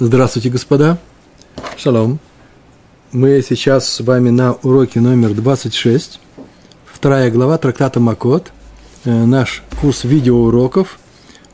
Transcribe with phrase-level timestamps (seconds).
[0.00, 0.98] Здравствуйте, господа.
[1.76, 2.18] Шалом.
[3.12, 6.18] Мы сейчас с вами на уроке номер 26,
[6.84, 8.50] вторая глава трактата Макот,
[9.04, 10.98] э, наш курс видеоуроков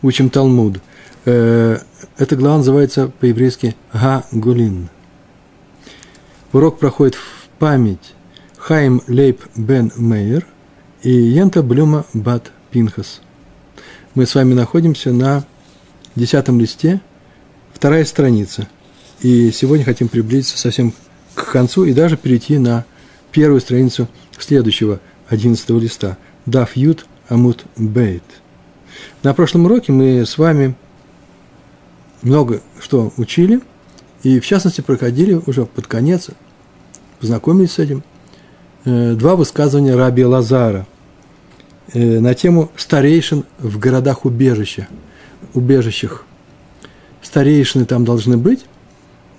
[0.00, 0.80] «Учим Талмуд».
[1.26, 1.80] Э,
[2.16, 4.88] эта глава называется по-еврейски «Га-Гулин».
[6.54, 8.14] Урок проходит в память
[8.56, 10.46] Хайм Лейб Бен Мейер
[11.02, 13.20] и Йента Блюма Бат Пинхас.
[14.14, 15.44] Мы с вами находимся на
[16.16, 17.02] десятом листе–
[17.80, 18.68] вторая страница.
[19.22, 20.92] И сегодня хотим приблизиться совсем
[21.34, 22.84] к концу и даже перейти на
[23.32, 24.06] первую страницу
[24.38, 26.18] следующего, одиннадцатого листа.
[26.44, 28.22] Даф Ют Амут Бейт.
[29.22, 30.74] На прошлом уроке мы с вами
[32.20, 33.62] много что учили,
[34.24, 36.28] и в частности проходили уже под конец,
[37.18, 38.04] познакомились с этим,
[38.84, 40.86] э, два высказывания Раби Лазара
[41.94, 44.86] э, на тему старейшин в городах убежища,
[45.54, 46.26] убежищах
[47.30, 48.64] старейшины там должны быть.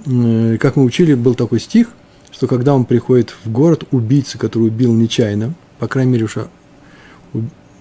[0.06, 1.90] Как мы учили, был такой стих,
[2.32, 6.38] что когда он приходит в город, убийца, который убил нечаянно, по крайней мере, уж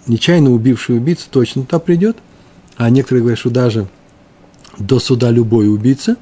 [0.07, 2.17] нечаянно убивший убийца точно туда придет,
[2.77, 3.89] а некоторые говорят, что даже
[4.79, 6.17] до суда любой убийца,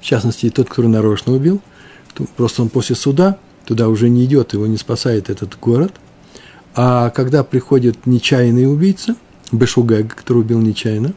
[0.00, 1.62] в частности, тот, который нарочно убил,
[2.36, 5.94] просто он после суда туда уже не идет, его не спасает этот город.
[6.74, 9.16] А когда приходит нечаянный убийца,
[9.52, 11.14] Бешугэг, который убил нечаянно,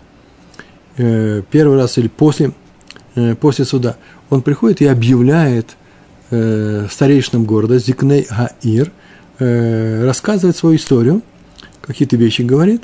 [0.95, 2.51] первый раз или после,
[3.15, 3.97] э, после суда,
[4.29, 5.75] он приходит и объявляет
[6.31, 8.91] э, старейшинам города, Зикней Гаир,
[9.37, 11.21] рассказывает свою историю,
[11.81, 12.83] какие-то вещи говорит,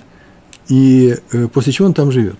[0.67, 1.15] и
[1.53, 2.35] после чего он там живет.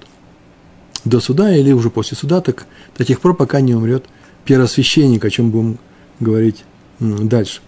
[1.06, 2.66] До суда или уже после суда, так
[2.98, 4.04] до тех пор, пока не умрет
[4.44, 5.80] первосвященник, о чем будем
[6.20, 6.66] говорить
[7.00, 7.62] дальше.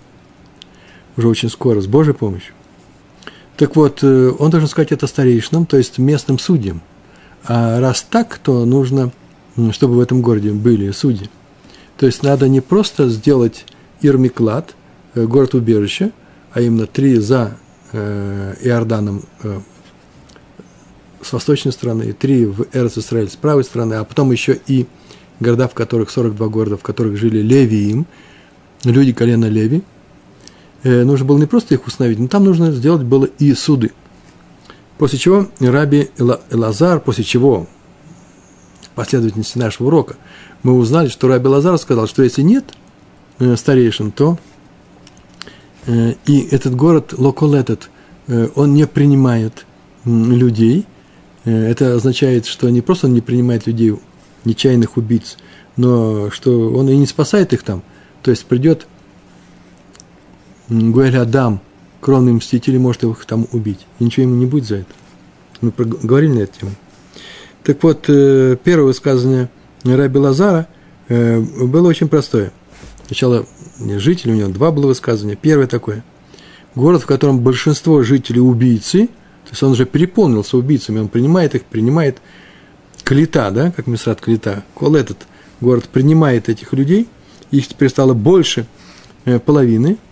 [1.15, 2.53] Уже очень скоро, с Божьей помощью.
[3.55, 6.81] Так вот, он должен сказать это старейшинам, то есть местным судьям–
[7.45, 9.11] а раз так, то нужно,
[9.71, 11.29] чтобы в этом городе были судьи.
[11.97, 13.65] То есть надо не просто сделать
[14.01, 14.75] Ирмиклад,
[15.15, 16.11] э, город-убежище,
[16.51, 17.57] а именно три за
[17.91, 19.59] э, Иорданом э,
[21.21, 24.87] с восточной стороны, и три в эрц с правой стороны, а потом еще и
[25.39, 28.05] города, в которых 42 города, в которых жили Левиим,
[28.83, 29.83] люди колена Леви.
[30.83, 33.91] нужно было не просто их установить, но там нужно сделать было и суды–
[35.03, 37.67] После чего Раби Лазар, после чего
[38.95, 40.15] последовательности нашего урока,
[40.63, 42.63] мы узнали, что Раби Лазар сказал, что если нет
[43.39, 44.39] э, старейшин, то
[45.87, 47.89] э, и этот город, Локол этот,
[48.27, 49.65] э, он не принимает
[50.05, 50.85] людей.
[51.43, 53.99] Это означает, что не просто он не принимает людей,
[54.45, 55.35] нечаянных убийц,
[55.75, 57.83] но что он и не спасает их там.
[58.21, 58.87] То есть придет
[60.69, 61.59] Гуэль Адам–
[62.03, 63.87] кровный мститель может их там убить.
[63.97, 64.93] И ничего ему не будет за это.
[65.61, 66.71] Мы говорили на эту тему.
[67.63, 69.49] Так вот, э, первое высказывание
[69.83, 70.67] Раби Лазара
[71.07, 72.51] э, было очень простое.
[73.07, 73.45] Сначала
[73.79, 75.37] жители, у него два было высказывания.
[75.37, 76.03] Первое такое.
[76.75, 81.63] Город, в котором большинство жителей убийцы, то есть он уже переполнился убийцами, он принимает их,
[81.63, 82.17] принимает
[83.03, 84.63] Клита, да, как Мисрат Клита.
[84.73, 85.19] Кол этот
[85.61, 87.07] город принимает этих людей,
[87.51, 88.65] их теперь стало больше
[89.23, 89.97] э, половины–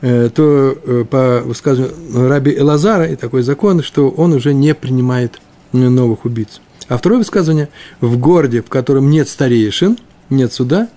[0.00, 5.40] то э, по высказыванию Раби Элазара и такой закон, что он уже не принимает
[5.72, 6.60] новых убийц.
[6.88, 7.68] А второе высказывание–
[8.00, 9.98] в городе, в котором нет старейшин,
[10.30, 10.88] нет суда,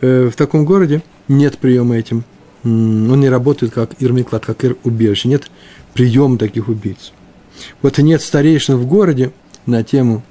[0.00, 2.24] э, в таком городе нет приема этим.
[2.62, 5.50] Он не работает как ирмиклад, как ир-убежище, нет
[5.94, 7.12] приема таких убийц.
[7.80, 9.32] Вот нет старейшин в городе
[9.64, 10.22] на тему,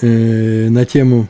[0.00, 1.28] э, на тему,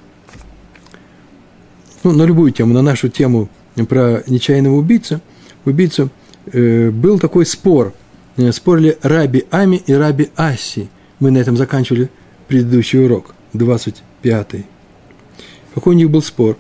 [2.05, 3.49] ну, на любую тему, на нашу тему–
[3.83, 5.21] про нечаянного убийцу,
[5.65, 6.11] убийцу
[6.53, 7.93] э, был такой спор.
[8.37, 10.89] Э, спорили Раби Ами и Раби Аси.
[11.19, 12.11] Мы на этом заканчивали
[12.49, 14.67] предыдущий урок, 25-й.
[15.75, 16.57] Какой у них был спор?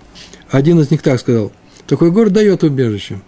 [0.50, 1.52] Один из них так сказал,
[1.86, 3.20] такой город дает убежище.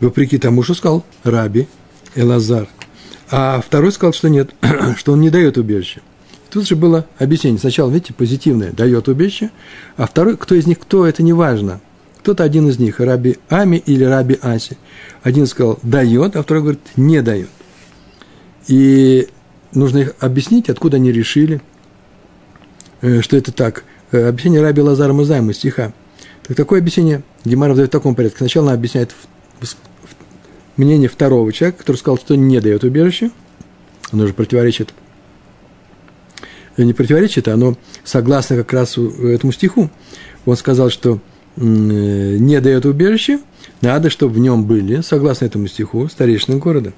[0.00, 1.68] Вопреки тому, что сказал Раби
[2.14, 2.68] Элазар.
[3.30, 4.50] А второй сказал, что нет,
[4.96, 6.00] что он не дает убежище.
[6.48, 7.60] Тут же было объяснение.
[7.60, 9.50] Сначала, видите, позитивное, дает убежище,
[9.96, 11.80] а второй, кто из них кто, это не важно–
[12.20, 14.76] кто-то один из них, Раби Ами или Раби Аси.
[15.22, 17.48] Один сказал «дает», а второй говорит «не дает».
[18.68, 19.26] И
[19.72, 21.62] нужно их объяснить, откуда они решили,
[23.00, 23.84] э, что это так.
[24.12, 25.94] Э, объяснение Раби Лазара мы знаем из стиха.
[26.46, 28.36] Так такое объяснение Гемаров дает в таком порядке.
[28.36, 29.14] Сначала она объясняет
[30.76, 33.30] мнение второго человека, который сказал, что не дает убежище.
[34.12, 34.92] Оно же противоречит
[36.76, 39.90] э, не противоречит, а оно согласно как раз этому стиху.
[40.44, 41.18] Он сказал, что
[41.60, 43.40] не дает убежище,
[43.80, 46.92] надо, чтобы в нем были, согласно этому стиху, старейшины города.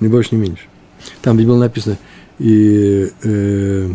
[0.00, 0.64] Ни больше, ни меньше.
[1.22, 1.98] Там ведь было написано,
[2.38, 3.90] и, э,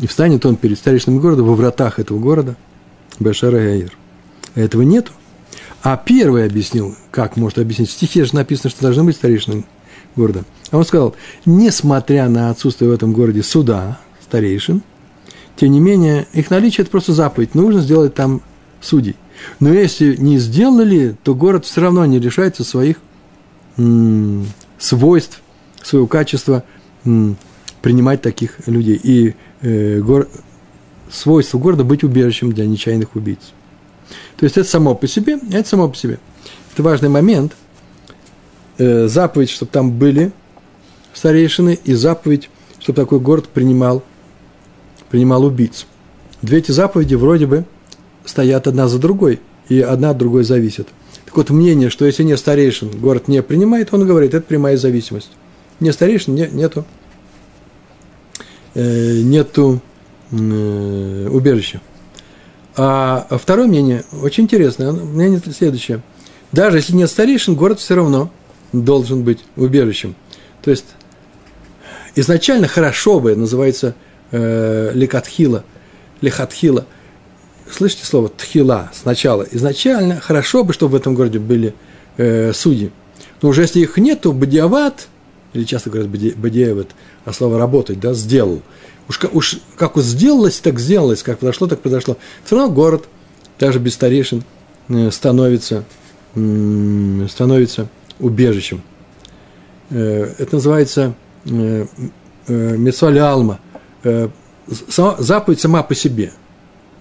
[0.00, 2.56] И встанет он перед старейшинами города во вратах этого города,
[3.20, 3.96] Бешара и Аир.
[4.56, 5.12] Этого нету.
[5.82, 7.88] А первый объяснил, как может объяснить.
[7.88, 9.64] В стихе же написано, что должны быть старейшины
[10.16, 10.44] города.
[10.70, 11.14] А он сказал,
[11.44, 14.82] несмотря на отсутствие в этом городе суда, старейшин,
[15.62, 17.54] тем не менее, их наличие– это просто заповедь.
[17.54, 18.42] Нужно сделать там
[18.80, 19.14] судей.
[19.60, 22.96] Но если не сделали, то город все равно не лишается своих
[23.76, 24.44] м,
[24.76, 25.40] свойств,
[25.80, 26.64] своего качества
[27.04, 27.36] м,
[27.80, 28.98] принимать таких людей.
[29.00, 30.26] И э, гор,
[31.08, 33.52] свойство города быть убежищем для нечаянных убийц.
[34.38, 36.18] То есть это само по себе, это само по себе.
[36.72, 37.52] Это важный момент.
[38.78, 40.32] Э, заповедь, чтобы там были
[41.14, 42.50] старейшины, и заповедь,
[42.80, 44.02] чтобы такой город принимал,
[45.12, 45.86] принимал убийц.
[46.40, 47.66] Две эти заповеди вроде бы
[48.24, 50.88] стоят одна за другой, и одна от другой зависит.
[51.26, 55.30] Так вот, мнение, что если нет старейшин, город не принимает, он говорит, это прямая зависимость.
[55.80, 56.86] Не старейшин, не, нету,
[58.74, 59.82] э, нету
[60.30, 61.82] э, убежища.
[62.74, 66.00] А второе мнение, очень интересное, мнение следующее.
[66.52, 68.30] Даже если нет старейшин, город все равно
[68.72, 70.14] должен быть убежищем.
[70.62, 70.86] То есть,
[72.14, 73.94] изначально хорошо бы, называется
[74.32, 75.64] э, лекатхила,
[76.20, 76.86] лехатхила.
[77.70, 79.46] Слышите слово тхила сначала?
[79.50, 81.74] Изначально хорошо бы, чтобы в этом городе были
[82.16, 82.90] э, судьи.
[83.40, 85.08] Но уже если их нет, то бадиават,
[85.52, 86.88] или часто говорят бадиават,
[87.24, 88.62] а слово работать, да, сделал–
[89.08, 92.16] Уж, уж как сделалось, так сделалось, как произошло, так произошло.
[92.44, 93.04] Все равно город,
[93.58, 94.44] даже без старейшин,
[94.88, 95.84] э, становится,
[96.32, 97.88] становится
[98.20, 98.82] убежищем.
[99.90, 101.14] Э, это называется
[101.44, 101.86] э,
[102.48, 103.60] Мецвалялма.
[104.06, 106.32] Заповедь сама по себе,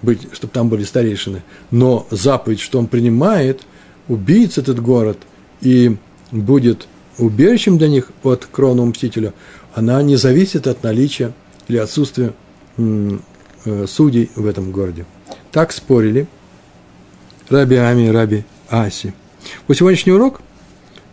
[0.01, 1.43] быть, чтобы там были старейшины.
[1.69, 3.61] Но заповедь, что он принимает,
[4.07, 5.17] убийц этот город
[5.61, 5.97] и
[6.31, 6.87] будет
[7.17, 9.33] убежищем для них от крону мстителя,
[9.73, 11.33] она не зависит от наличия
[11.67, 12.33] или отсутствие
[12.77, 15.05] э, судей в этом городе.
[15.51, 16.27] Так спорили
[17.49, 19.13] Раби Ами и Раби Аси.
[19.67, 20.41] Вот сегодняшний урок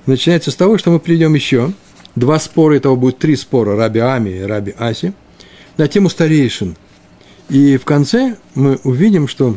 [0.07, 1.73] начинается с того, что мы приведем еще
[2.15, 5.13] два спора, этого будет три спора Раби Ами и Раби Аси
[5.79, 6.77] на тему старейшин.
[7.49, 9.57] И в конце мы увидим, что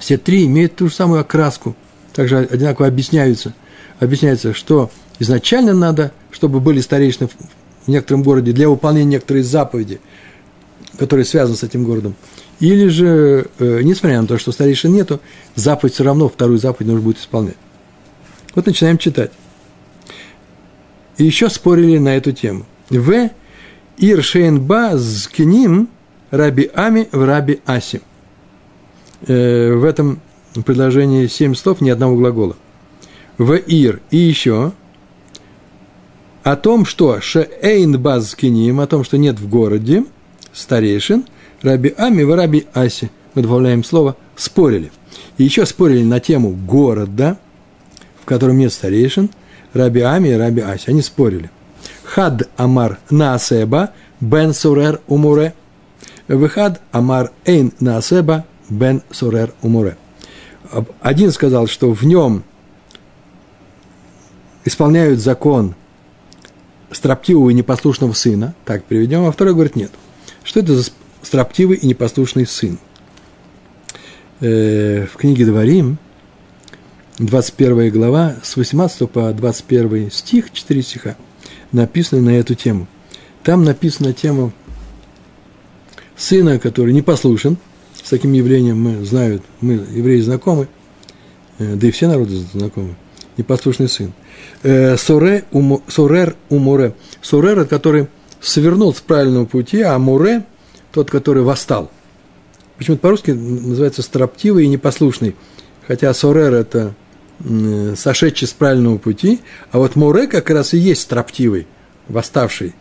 [0.00, 1.76] все три имеют ту же самую окраску,
[2.14, 3.52] также одинаково объясняются.
[4.00, 7.28] Объясняется, что изначально надо, чтобы были старейшины
[7.84, 10.00] в некотором городе для выполнения некоторой заповеди,
[10.98, 12.14] которые связаны с этим городом.
[12.60, 15.20] Или же, э, несмотря на то, что старейшин нету,
[15.54, 17.56] заповедь все равно, вторую заповедь нужно будет исполнять.
[18.54, 19.32] Вот начинаем читать.
[21.18, 22.64] И еще спорили на эту тему.
[22.88, 23.30] В
[23.98, 25.88] Иршейнба зкиним
[26.30, 28.00] раби Ами в раби Аси.
[29.26, 30.20] Э, в этом
[30.64, 32.56] предложении семь слов, ни одного глагола.
[33.38, 34.72] В Ир и еще–
[36.46, 40.04] о том, что Шеэйн Базкиним, о том, что нет в городе
[40.52, 41.24] старейшин,
[41.60, 44.92] Раби Ами в Раби Аси, мы добавляем слово, спорили.
[45.38, 47.36] И еще спорили на тему города,
[48.22, 49.28] в котором нет старейшин,
[49.72, 50.88] Раби Ами и Раби Аси.
[50.88, 51.50] Они спорили.
[52.06, 55.54] Хад Амар Наасеба Бен Сурер Умуре.
[56.28, 59.96] Выхад Амар Эйн Наасеба Бен Сурер Умуре.
[61.00, 62.42] Один сказал, что в нем
[64.64, 65.74] исполняют закон–
[66.90, 69.90] строптивого и непослушного сына, так приведем, а второй говорит нет.
[70.44, 70.90] Что это за
[71.22, 72.78] строптивый и непослушный сын?
[74.40, 75.98] Э, в книге Дворим,
[77.18, 81.16] 21 глава, с 18 по 21 стих, 4 стиха,
[81.72, 82.86] написано на эту тему.
[83.42, 84.52] Там написана тема
[86.16, 87.56] сына, который не послушен,
[88.02, 90.68] с таким явлением мы знают, мы, евреи, знакомы,
[91.58, 92.96] э, да и все народы знакомы,
[93.36, 94.12] непослушный сын–
[94.62, 96.94] Э, соре, ум, Сорер Умуре.
[97.22, 98.08] Сорер– который
[98.40, 100.44] свернул с правильного пути, а Муре–
[100.92, 101.90] тот, который восстал.
[102.76, 105.36] Почему-то по-русски называется строптивый и непослушный.
[105.86, 106.94] Хотя Сорер– это
[107.96, 109.40] сошедший с правильного пути,
[109.70, 111.66] а вот Муре как раз и есть строптивый,
[112.08, 112.74] восставший.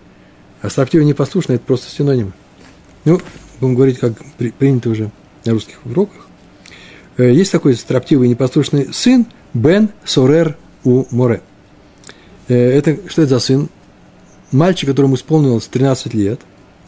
[0.62, 2.33] А строптивый непослушный– это просто синоним.
[3.03, 3.19] Ну,
[3.59, 4.13] будем говорить, как
[4.57, 5.12] принято уже
[5.43, 6.27] на русских уроках.
[7.17, 11.41] Э, есть такой строптивый непослушный сын Бен Сорер у Море.
[12.47, 13.69] Э, это, что это за сын?
[14.51, 16.39] Мальчик, которому исполнилось 13 лет,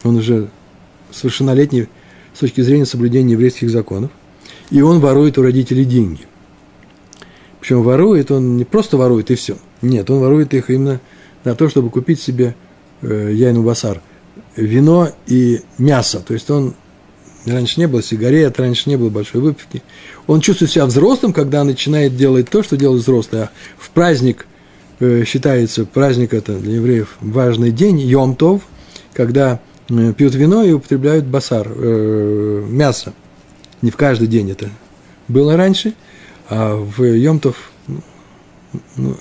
[0.03, 0.49] он уже
[1.11, 1.87] совершеннолетний
[2.33, 4.11] с точки зрения соблюдения еврейских законов,
[4.69, 6.27] и он ворует у родителей деньги.
[7.67, 9.57] Причем ворует он не просто ворует и все.
[9.81, 11.01] Нет, он ворует их именно
[11.43, 12.55] на то, чтобы купить себе
[13.01, 14.01] э, яйну басар,
[14.55, 16.23] вино и мясо.
[16.25, 16.75] То есть он
[17.45, 19.83] раньше не было сигарет, раньше не было большой выпивки.
[20.27, 23.43] Он чувствует себя взрослым, когда начинает делать то, что делают взрослые.
[23.43, 24.47] А в праздник
[25.01, 28.61] э, считается, праздник это для евреев важный день, Йом Тов,
[29.11, 29.59] когда
[29.89, 33.13] э, пьют вино и употребляют басар, э, мясо.
[33.81, 34.69] Не в каждый день это
[35.27, 35.95] было раньше,
[36.49, 37.71] а в Йомтов
[38.95, 39.15] ну,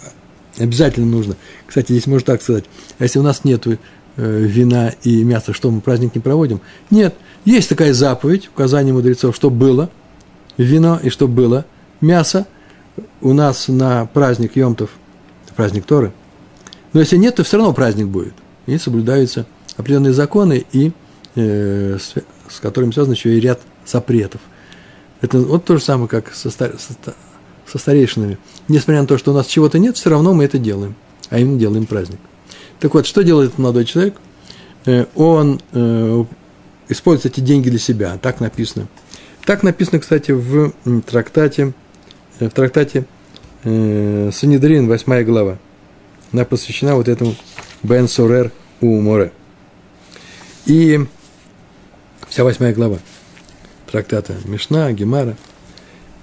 [0.58, 1.36] обязательно нужно.
[1.66, 2.64] Кстати, здесь можно так сказать,
[2.98, 3.76] а если у нас нет э,
[4.16, 6.60] вина и мяса, что мы праздник не проводим?
[6.90, 7.14] Нет,
[7.44, 9.90] есть такая заповедь, указание мудрецов, что было
[10.56, 11.64] вино и что было
[12.00, 12.46] мясо
[13.20, 14.90] у нас на праздник Йомтов,
[15.54, 16.12] праздник Торы.
[16.92, 18.34] Но если нет, то все равно праздник будет.
[18.66, 20.92] И соблюдаются определенные законы, и,
[21.34, 22.14] э, с,
[22.48, 24.40] с которыми связан еще и ряд запретов.
[25.26, 26.94] Это вот то же самое, как со, стар, со,
[27.66, 28.38] со старейшинами.
[28.68, 30.94] Несмотря на то, что у нас чего-то нет, все равно мы это делаем.
[31.30, 32.20] А именно делаем праздник.
[32.78, 34.14] Так вот, что делает этот молодой человек?
[34.84, 36.24] Э, он э,
[36.88, 38.16] использует эти деньги для себя.
[38.22, 38.86] Так написано.
[39.44, 40.70] Так написано, кстати, в
[41.04, 41.72] трактате,
[42.38, 43.04] э, в трактате
[43.64, 45.58] Санедрин, 8 глава.
[46.32, 47.34] Она посвящена вот этому
[47.82, 49.32] Бен Сурер у море.
[50.66, 51.04] И
[52.28, 52.98] вся восьмая глава
[53.96, 55.36] трактата Мишна, Гемара.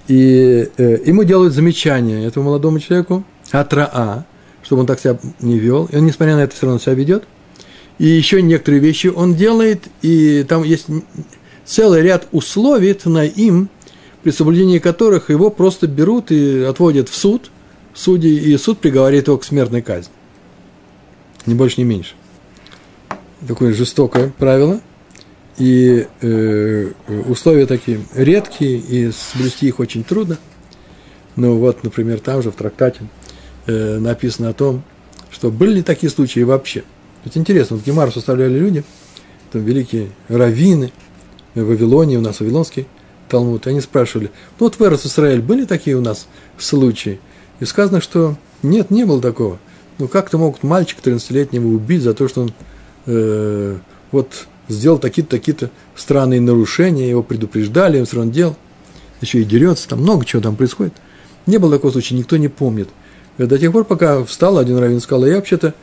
[0.06, 4.24] И э, ему делают замечание этому молодому человеку, Атраа,
[4.62, 5.86] чтобы он так себя не вел.
[5.86, 7.24] И он, несмотря на это, все равно себя ведет.
[7.98, 10.86] И еще некоторые вещи он делает, и там есть
[11.64, 13.68] целый ряд условий на им,
[14.22, 17.50] при соблюдении которых его просто берут и отводят в суд,
[17.94, 20.12] судьи, и суд приговорит его к смертной казни.
[21.46, 22.14] Ни больше, ни меньше
[23.46, 24.80] такое жестокое правило,
[25.58, 26.92] и э,
[27.28, 30.38] условия такие редкие, и соблюсти их очень трудно.
[31.36, 33.00] Ну вот, например, там же в трактате
[33.66, 34.82] э, написано о том,
[35.30, 36.84] что были ли такие случаи вообще.
[37.24, 38.84] Это интересно, вот Гемар составляли люди,
[39.50, 40.92] там великие раввины,
[41.54, 42.86] в Вавилоне, у нас Вавилонский
[43.28, 46.26] Талмуд, и они спрашивали, ну вот в Эрос Израиль были такие у нас
[46.58, 47.20] случаи?
[47.60, 49.58] И сказано, что нет, не было такого.
[49.98, 52.52] Ну как-то могут мальчика 13-летнего убить за то, что он
[53.06, 53.78] э,
[54.10, 58.56] вот сделал такие-то, такие-то странные нарушения, его предупреждали, он все равно делал,
[59.20, 60.94] еще и дерется, там много чего там происходит.
[61.46, 62.88] Не было такого случая, никто не помнит.
[63.38, 65.74] Э, до тех пор, пока встал один раввин сказал, я вообще-то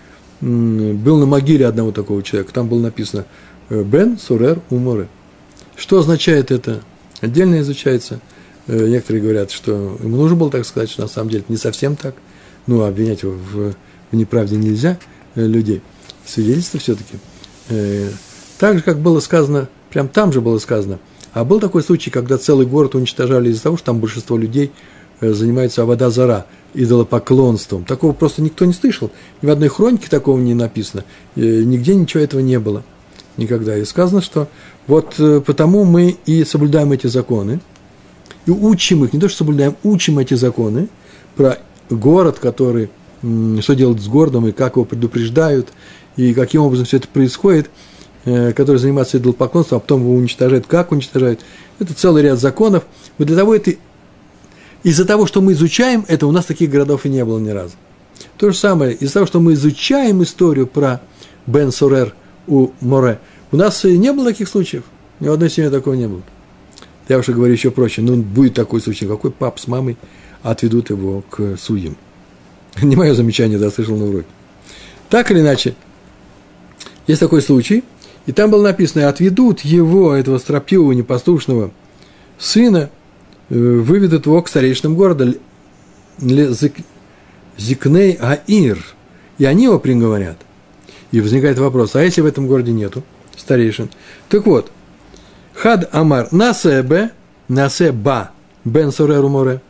[0.41, 3.25] был на могиле одного такого человека, там было написано
[3.69, 5.07] э, «Бен Сурер Уморе».
[5.75, 6.81] Что означает это?
[7.21, 8.19] Отдельно изучается.
[8.67, 11.57] Э, некоторые говорят, что ему нужно было так сказать, что на самом деле это не
[11.57, 12.15] совсем так.
[12.67, 13.75] Ну, обвинять его в,
[14.11, 14.97] в неправде нельзя
[15.35, 15.81] людей
[16.25, 17.17] свидетельство все-таки.
[18.61, 20.99] Э, так же, как было сказано, прям там же было сказано.
[21.33, 24.71] А был такой случай, когда целый город уничтожали из-за того, что там большинство людей
[25.19, 27.83] э, занимаются авода-зара, идолопоклонством.
[27.83, 29.11] Такого просто никто не слышал.
[29.41, 31.03] Ни в одной хронике такого не написано.
[31.35, 32.83] Э, нигде ничего этого не было.
[33.37, 33.77] Никогда.
[33.77, 34.47] И сказано, что
[34.87, 35.15] вот
[35.45, 37.61] потому мы и соблюдаем эти законы,
[38.45, 40.89] и учим их, не то что соблюдаем, учим эти законы
[41.35, 42.89] про город, который,
[43.21, 45.69] что делать с городом, и как его предупреждают,
[46.17, 47.69] и каким образом все это происходит,
[48.25, 50.67] э, который занимается идолопоклонством, а потом его уничтожают.
[50.67, 51.41] Как уничтожают?
[51.79, 52.85] Это целый ряд законов.
[53.17, 53.73] Вот для того это
[54.83, 57.73] из-за того, что мы изучаем это, у нас таких городов и не было ни разу.
[58.37, 61.01] То же самое, из-за того, что мы изучаем историю про
[61.45, 62.15] Бен Сурер
[62.47, 63.19] у Море,
[63.51, 64.83] у нас не было таких случаев.
[65.19, 66.21] Ни в одной семье такого не было.
[67.07, 68.01] Я уже говорю еще проще.
[68.01, 69.97] Ну, будет такой случай, какой пап с мамой
[70.43, 71.97] отведут его к судьям.
[72.81, 74.27] Не мое замечание, да, слышал на уроке.
[75.09, 75.75] Так или иначе,
[77.07, 77.83] есть такой случай,
[78.25, 81.71] и там было написано, отведут его, этого строптивого, непослушного
[82.37, 82.89] сына,
[83.49, 85.33] э, выведут его к старейшинам города,
[87.57, 88.83] Зикней Аир,
[89.37, 90.37] и они его приговорят.
[91.11, 93.03] И возникает вопрос, а если в этом городе нету
[93.35, 93.89] старейшин?
[94.29, 94.71] Так вот,
[95.53, 97.11] Хад Амар Насебе,
[97.47, 98.31] Насеба,
[98.63, 99.61] Бен Суреру Море,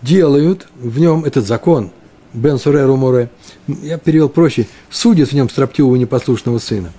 [0.00, 1.90] делают в нем этот закон,
[2.32, 3.30] Бен Суреру Море,
[3.66, 6.92] я перевел проще, судит в нем строптивого непослушного сына.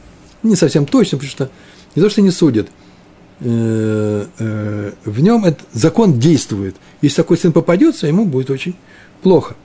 [0.44, 1.50] Не совсем точно, потому что
[1.96, 2.68] не то, что не судят,
[3.40, 6.76] э, э, в нем этот закон действует.
[7.02, 8.76] Если такой сын попадется, ему будет очень
[9.22, 9.56] плохо.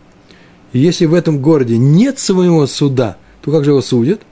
[0.72, 4.22] И если в этом городе нет своего суда, то как же его судят?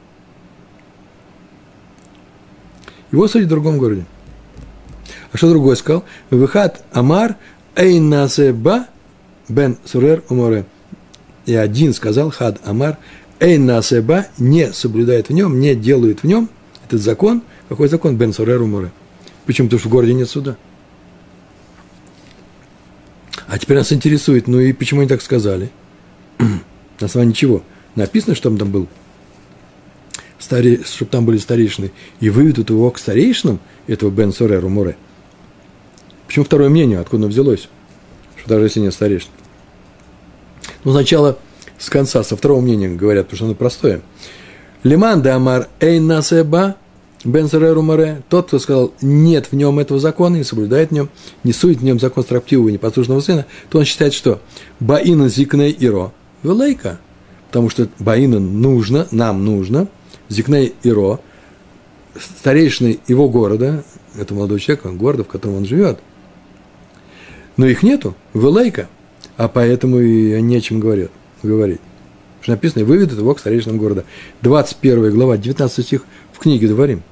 [3.13, 4.05] Его судят в другом городе.
[5.33, 6.05] А что другой сказал?
[6.31, 7.37] Выхад Амар
[7.77, 8.87] Эйнасеба
[9.49, 10.65] бен Сурер Уморе
[11.47, 12.99] и один сказал, хад амар,
[13.41, 16.49] эйн насеба, не соблюдает в нем, не делает в нем
[16.87, 17.43] этот закон.
[17.69, 18.17] Какой закон?
[18.17, 18.93] Бен Сореру Море.
[19.47, 19.69] Почему?
[19.69, 20.57] Потому что в городе нет суда.
[23.47, 25.71] А теперь нас интересует, ну и почему они так сказали?
[26.39, 27.63] На основании чего?
[27.97, 28.87] Написано, что там был
[30.39, 34.97] старе, чтобы там были старейшины, и выведут его к старейшинам, этого Бен Сореру Море.
[36.27, 37.69] Почему второе мнение, откуда оно взялось?
[38.37, 39.31] Что даже если нет старейшин.
[40.85, 41.39] Ну, сначала
[41.81, 44.03] с конца, со второго мнения говорят, потому что оно простое.
[44.85, 46.77] Лиман де Амар Эйн Насеба,
[47.25, 47.49] Бен
[47.85, 51.09] Море, тот, кто сказал, нет в нем этого закона, не соблюдает в нем,
[51.43, 54.41] не сует в нем закон строптивого и непослушного сына, то он считает, что
[54.79, 56.99] Баина Зикней Иро, Велейка,
[57.49, 59.89] потому что Баина нужно, нам нужно,
[60.29, 61.21] Зикней Иро,
[62.41, 63.85] старейшины его города,
[64.19, 65.99] это молодой человек, он города, в котором он живет,
[67.59, 68.89] но их нету, Велейка,
[69.37, 71.11] а поэтому и не о чем говорят,
[71.49, 71.81] говорить.
[72.41, 74.05] Потому что написано, выведут его к старейшинам города.
[74.43, 77.03] 21 глава, 19 стих в книге Дворим.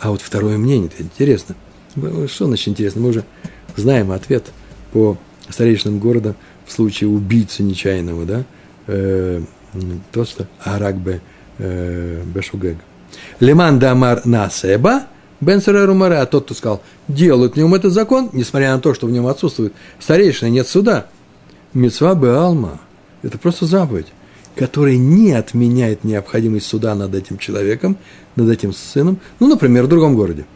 [0.00, 1.54] А вот второе мнение, это интересно.
[2.28, 3.00] Что значит интересно?
[3.00, 3.24] Мы уже
[3.76, 4.44] знаем ответ
[4.92, 5.16] по
[5.48, 6.34] старейшинам города
[6.66, 8.44] в случае убийцы нечаянного, да,
[8.88, 9.40] э,
[10.12, 11.20] то, что Аракбе
[11.58, 12.76] э, Бешугег.
[13.40, 15.06] Леман Дамар Насеба,
[15.40, 15.62] Бен
[15.96, 19.10] Мара, а тот, кто сказал, делают в нем этот закон, несмотря на то, что в
[19.10, 21.06] нем отсутствует старейшина, нет суда.
[21.74, 22.80] Мецва Алма,
[23.22, 24.06] это просто заповедь,
[24.54, 27.96] которая не отменяет необходимость суда над этим человеком,
[28.36, 30.46] над этим сыном, ну, например, в другом городе.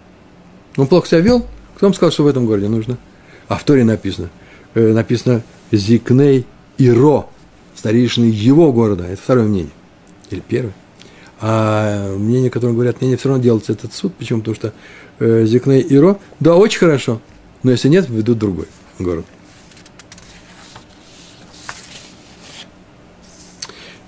[0.76, 2.98] Он плохо себя вел, кто вам сказал, что в этом городе нужно?
[3.48, 4.30] А в Торе написано,
[4.74, 6.46] э, написано Зикней
[6.78, 7.28] и Ро,
[7.74, 9.72] старейшины его города, это второе мнение,
[10.30, 10.74] или первое.
[11.40, 14.40] А мнение, которое говорят, мне все равно делается этот суд, почему?
[14.40, 14.72] Потому что
[15.18, 17.20] э, Зикней и Ро, да, очень хорошо,
[17.62, 18.66] но если нет, введут другой
[18.98, 19.24] город.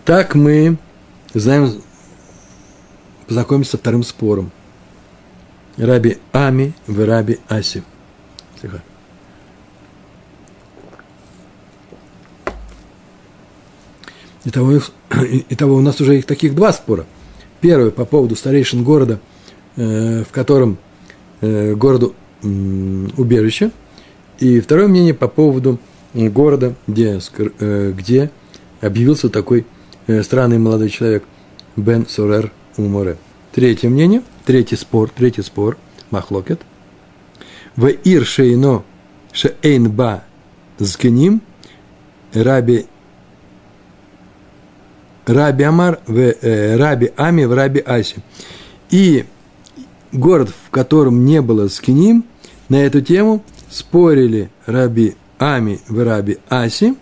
[0.04, 0.78] Так мы
[1.32, 1.80] знаем
[3.28, 4.50] познакомиться со вторым спором.
[5.76, 7.84] Раби Ами в Раби Аси.
[14.44, 14.80] Итого,
[15.48, 17.06] итого у нас уже их таких два спора.
[17.60, 19.20] Первый по поводу старейшин города,
[19.76, 20.78] э, в котором
[21.40, 23.70] э, городу убежище.
[24.40, 25.78] И второе мнение по поводу
[26.12, 27.20] города, где,
[27.60, 28.32] э, где
[28.80, 29.64] объявился такой
[30.22, 31.24] странный молодой человек
[31.76, 33.16] Бен Сурер Уморе.
[33.52, 35.76] Третье мнение, третий спор, третий спор,
[36.10, 36.60] махлокет.
[37.76, 38.82] В ир шейно
[39.32, 40.24] шейн ба
[40.78, 41.42] зкеним
[42.32, 42.86] раби
[45.26, 48.16] Раби Амар в э, Раби Ами в Раби Аси.
[48.90, 49.24] И
[50.10, 52.24] город, в котором не было скиним,
[52.68, 56.96] на эту тему спорили Раби Ами в Раби Аси.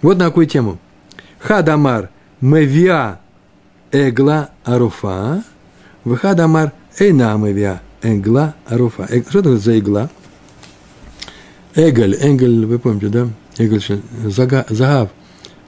[0.00, 0.78] Вот на какую тему.
[1.38, 3.18] Хадамар Мевиа
[3.92, 5.42] Эгла Аруфа,
[6.04, 9.08] Выхад Амар Эйнам Эвиа Эгла Аруфа.
[9.28, 10.10] Что это за игла?
[11.74, 13.28] Эгель, Эгель, вы помните, да?
[13.58, 15.10] Эгель, загав,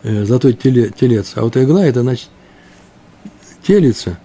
[0.02, 1.32] э, золотой теле, телец.
[1.34, 2.28] А вот игла, это значит
[3.62, 4.18] телица.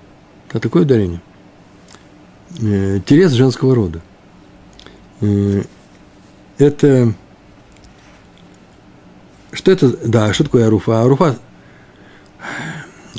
[0.49, 1.21] Это такое ударение.
[2.61, 4.01] Э, телец женского рода.
[5.21, 5.63] Э,
[6.57, 7.13] это
[9.51, 9.95] что это?
[10.07, 11.01] Да, что такое аруфа?
[11.03, 11.37] Аруфа,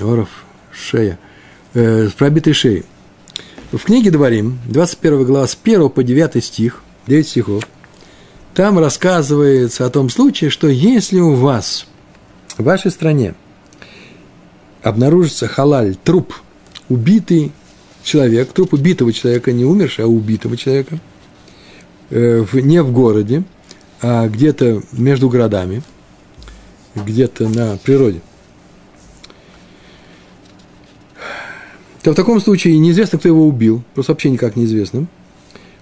[0.01, 0.29] Оров,
[0.73, 1.19] шея,
[1.75, 2.85] э, с пробитой шеей.
[3.73, 7.69] В книге Дворим, 21 глава, с 1 по 9 стих, 9 стихов,
[8.55, 11.87] там рассказывается о том случае, что если у вас
[12.57, 13.35] в вашей стране
[14.83, 16.35] обнаружится халаль, труп,
[16.89, 17.53] убитый
[18.03, 20.99] человек, труп убитого человека, не умерший, а убитого человека,
[22.11, 23.43] э, не в городе,
[24.03, 25.83] а где-то между городами,
[26.95, 28.21] где-то на природе–
[32.05, 35.07] то в таком случае неизвестно, кто его убил, просто вообще никак неизвестно,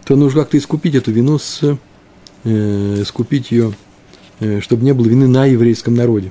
[0.04, 1.76] то нужно как-то искупить эту вину, с,
[2.44, 3.72] э, искупить ее,
[4.38, 6.30] э, чтобы не было вины на еврейском народе.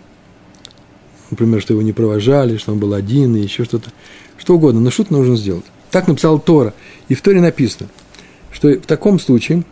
[1.30, 3.91] Например, что его не провожали, что он был один, и еще что-то.
[4.38, 5.65] Что угодно, но что-то нужно сделать.
[5.91, 6.73] Так написал Тора.
[7.10, 7.89] И в Торе написано,
[8.49, 9.65] что в таком случае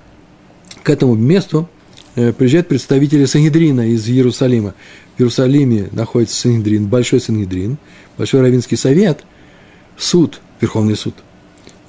[0.83, 1.69] к этому месту
[2.15, 4.73] э, приезжают представители Сангидрина из Иерусалима.
[5.15, 7.77] В Иерусалиме находится Сангидрин, большой Сангидрин,
[8.17, 9.23] большой равинский совет–
[9.99, 11.13] суд, Верховный суд,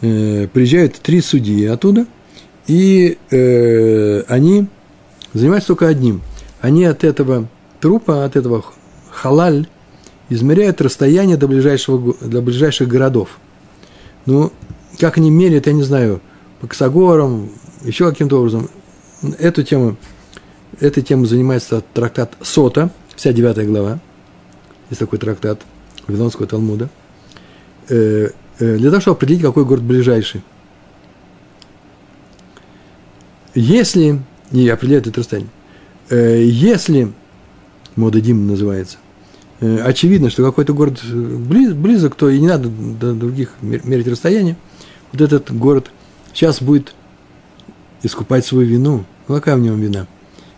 [0.02, 2.06] э, приезжают три судьи оттуда,
[2.66, 4.66] и э, они
[5.32, 6.20] занимаются только одним.
[6.60, 7.48] Они от этого
[7.80, 8.64] трупа, от этого
[9.10, 9.66] халаль,
[10.28, 13.38] измеряют расстояние до, ближайшего, до ближайших городов.
[14.26, 14.52] Ну,
[14.98, 16.20] как они меряют, я не знаю,
[16.60, 17.48] по косогорам,
[17.82, 18.68] еще каким-то образом.
[19.38, 19.96] Эту тему,
[20.78, 23.98] этой темой занимается трактат Сота, вся девятая глава.
[24.90, 25.60] Есть такой трактат
[26.06, 26.88] Вавилонского Талмуда–
[28.60, 30.42] для того, чтобы определить, какой город ближайший.
[33.54, 34.20] Если,
[34.52, 35.50] не определяет это расстояние,
[36.08, 37.12] э, если,
[37.96, 38.98] Модадим называется,
[39.60, 44.56] очевидно, что какой-то город близ, близок, то и не надо до других мерить расстояние,
[45.12, 45.90] вот этот город
[46.32, 46.94] сейчас будет
[48.02, 49.04] искупать свою вину.
[49.26, 50.06] Ну, какая в нем вина?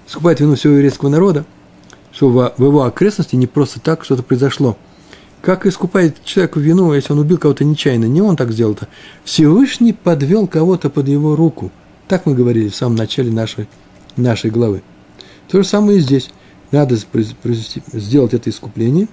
[0.06, 1.46] Искупать вину всего еврейского народа,
[2.12, 4.76] что в его окрестности не просто так что-то произошло–
[5.42, 8.04] Как искупает человек вину, если он убил кого-то нечаянно?
[8.04, 8.86] Не он так сделал-то.
[9.24, 11.72] Всевышний подвел кого-то под его руку.
[12.06, 13.68] Так мы говорили в самом начале нашей,
[14.16, 14.82] нашей главы.
[15.48, 16.30] То же самое и здесь.
[16.70, 19.08] Надо сделать это искупление.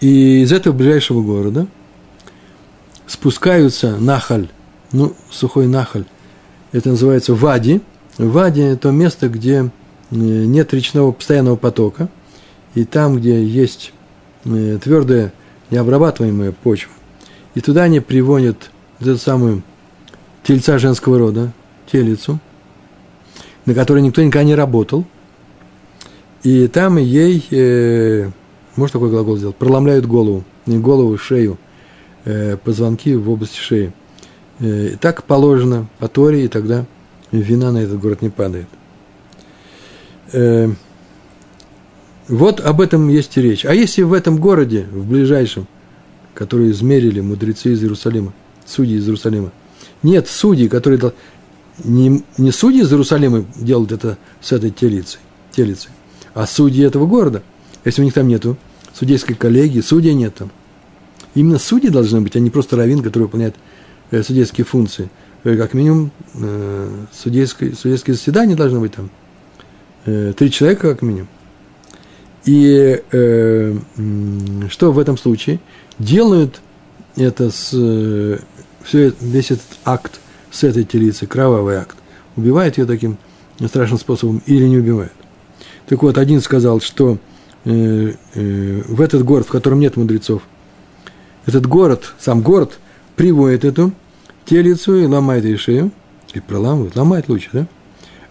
[0.00, 1.66] И из этого ближайшего города
[3.06, 4.50] спускаются нахаль,
[4.92, 6.04] ну, сухой нахаль.
[6.72, 7.80] Это называется вади.
[8.18, 9.70] Вади– это то место, где
[10.10, 12.10] э, нет речного постоянного потока.
[12.74, 13.92] И там, где есть
[14.42, 15.32] твердая,
[15.70, 16.92] необрабатываемая почва.
[17.54, 19.62] И туда они приводят эту самую
[20.42, 21.52] тельца женского рода,
[21.90, 22.38] телицу,
[23.66, 25.04] на которой никто никогда не работал.
[26.42, 28.30] И там ей, э,
[28.76, 31.58] может такой глагол сделать, проломляют голову, не голову, шею,
[32.24, 33.92] э, позвонки в области шеи.
[34.60, 36.86] Э, так положено по Торе, и тогда
[37.30, 38.66] вина на этот город не падает.
[40.32, 40.70] Э,
[42.30, 43.66] вот об этом есть и речь.
[43.66, 45.66] А если в этом городе, в ближайшем,
[46.32, 48.32] который измерили мудрецы из Иерусалима,
[48.64, 49.50] судьи из Иерусалима,
[50.04, 51.12] нет судей, которые
[51.82, 55.18] не, не судьи из Иерусалима делают это с этой телицей,
[55.50, 55.90] телицей,
[56.32, 57.42] а судьи этого города.
[57.84, 58.56] Если у них там нету
[58.94, 60.52] судейской коллегии, судей нет там.
[61.34, 63.56] Именно судьи должны быть, а не просто раввин, который выполняет
[64.12, 65.10] э, судейские функции.
[65.42, 69.10] Э, как минимум, э, судейское, судейские заседания должны быть там.
[70.06, 71.28] Э, три человека как минимум.
[72.44, 73.76] И э,
[74.68, 75.60] что в этом случае?
[75.98, 76.60] Делают
[77.16, 78.38] это с э,
[78.82, 81.96] все, весь этот акт с этой телицей, кровавый акт,
[82.36, 83.18] убивает ее таким
[83.66, 85.12] страшным способом или не убивает.
[85.86, 87.18] Так вот, один сказал, что
[87.64, 90.42] э, э, в этот город, в котором нет мудрецов,
[91.46, 92.78] этот город, сам город,
[93.16, 93.92] приводит эту
[94.44, 95.90] телицу и ломает ей шею,
[96.32, 97.66] и проламывает, ломает лучше, да?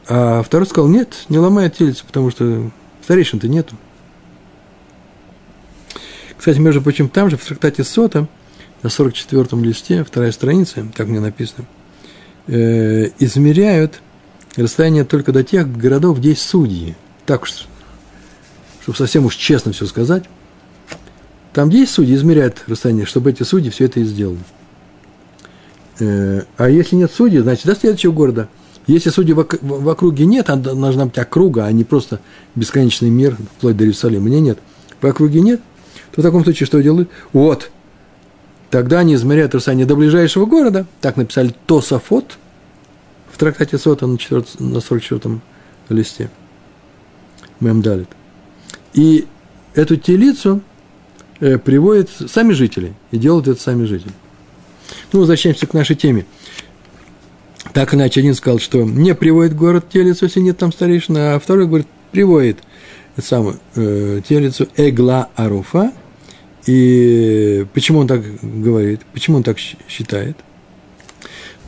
[0.08, 2.72] А второй сказал, нет, не ломает телицу, потому что
[3.04, 3.76] старейшин-то нету.
[6.40, 8.26] Кстати, между прочим, там же, в трактате Сота,
[8.82, 11.66] на 44-м листе, вторая страница, как мне написано,
[12.48, 14.02] э, измеряют
[14.56, 16.96] расстояние только до тех городов, где есть судьи.
[17.26, 17.68] Так уж,
[18.82, 20.24] чтобы совсем уж честно все сказать,
[21.52, 24.40] там, где есть судьи, измеряют расстояние, чтобы эти судьи все это и сделали.
[26.00, 28.48] Э, а если нет судей, значит, до следующего города.
[28.88, 32.22] Если судей в, в округе нет, а должна быть округа, а не просто
[32.56, 34.24] бесконечный мир, вплоть до Иерусалима.
[34.24, 34.60] Мне нет.
[35.02, 35.60] В округе нет,
[36.12, 37.10] то в таком случае что делают?
[37.34, 37.72] Вот,
[38.70, 42.38] тогда они измеряют расстояние до ближайшего города, так написали Тософот
[43.32, 45.42] в трактате Сота на, 4, на 44-м
[45.90, 46.30] листе.
[47.60, 48.10] Мемдалит.
[48.94, 49.28] И
[49.74, 50.62] эту телицу
[51.40, 54.14] э, приводят сами жители, и делают это сами жители.
[55.12, 56.26] Ну, возвращаемся к нашей теме.
[57.74, 61.68] Так иначе один сказал, что не приводит город телицу, если нет там старейшина, а второй
[61.68, 62.58] говорит, приводит
[63.22, 65.92] самую э, телицу Эгла Аруфа.
[66.66, 69.02] И почему он так говорит?
[69.14, 70.38] Почему он так считает?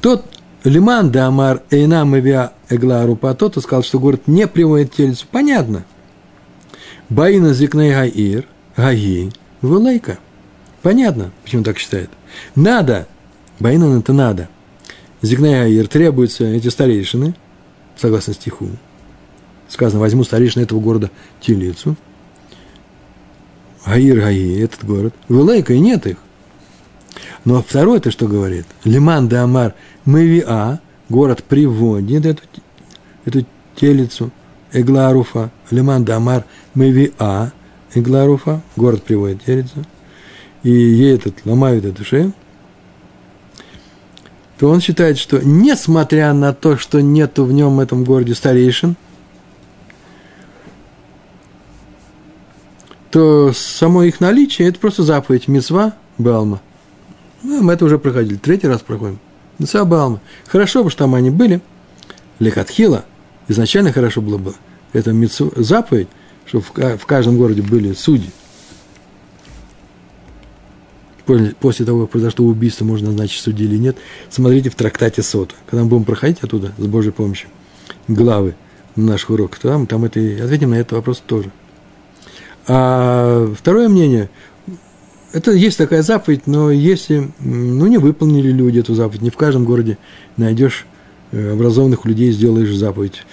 [0.01, 0.25] Тот
[0.63, 5.25] Лиман да Амар Эйна Мавиа Эгла Аруфа, тот сказал, что город не приводит телицу.
[5.31, 5.85] Понятно.
[7.09, 8.45] Баина Зикней Гаир,
[8.77, 10.17] Гаги, Вулейка.
[10.81, 12.09] Понятно, почему так считает.
[12.55, 13.07] Надо,
[13.59, 14.49] Баинан это надо.
[15.21, 17.35] Зигней Гаир требуются эти старейшины,
[17.97, 18.69] согласно стиху,
[19.71, 21.95] сказано, возьму старейшин этого города телицу.
[23.85, 25.15] Гаир Гаи, этот город.
[25.27, 26.17] Вылейка и нет их.
[27.45, 28.65] Но второй это что говорит?
[28.83, 29.73] Лиман де Амар
[30.05, 30.79] Мавиа,
[31.09, 32.43] город приводит эту,
[33.25, 34.29] эту телицу,
[34.71, 37.51] Эгларуфа, Лиман де Амар Мавиа,
[37.95, 39.85] Эгларуфа, город приводит телицу,
[40.61, 42.33] и ей этот ломают эту шею,
[44.59, 48.95] то он считает, что несмотря на то, что нету в нем, в этом городе старейшин–
[53.11, 56.61] то само их наличие– это просто заповедь Мецва Балма.
[57.43, 59.19] Ну, мы это уже проходили, третий раз проходим.
[59.59, 60.21] Мецва Балма.
[60.47, 61.61] Хорошо бы, что там они были.
[62.39, 63.05] Лекатхила.
[63.47, 64.55] Изначально хорошо было бы.
[64.93, 66.07] Это митцва, заповедь,
[66.45, 68.31] чтобы в каждом городе были судьи.
[71.59, 73.97] После того, как произошло убийство, можно назначить судьи или нет.
[74.29, 75.55] Смотрите в трактате Сота.
[75.65, 77.49] Когда мы будем проходить оттуда, с Божьей помощью,
[78.07, 78.55] главы
[78.95, 81.51] наших уроков, там, там это, ответим на этот вопрос тоже.
[82.67, 84.29] А второе мнение,
[85.33, 89.65] это есть такая заповедь, но если ну, не выполнили люди эту заповедь, не в каждом
[89.65, 89.97] городе
[90.37, 90.85] найдешь
[91.31, 93.23] э, образованных людей, сделаешь заповедь.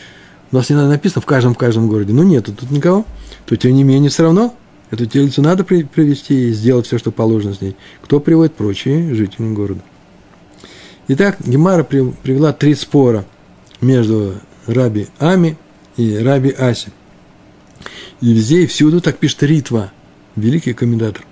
[0.51, 3.05] У нас не написано в каждом, в каждом городе, но нету тут никого,
[3.45, 4.55] то тем не менее все равно
[4.91, 7.77] эту телицу надо привести и сделать все, что положено с ней.
[8.03, 8.55] Кто приводит?
[8.55, 9.81] Прочие жители города.
[11.09, 13.25] Итак, Гемара привела три спора
[13.81, 14.35] между
[14.67, 15.57] Раби Ами
[15.97, 16.91] и Раби Аси.
[18.21, 19.93] И везде и всюду так пишет Ритва.
[20.37, 21.25] великий комментатор.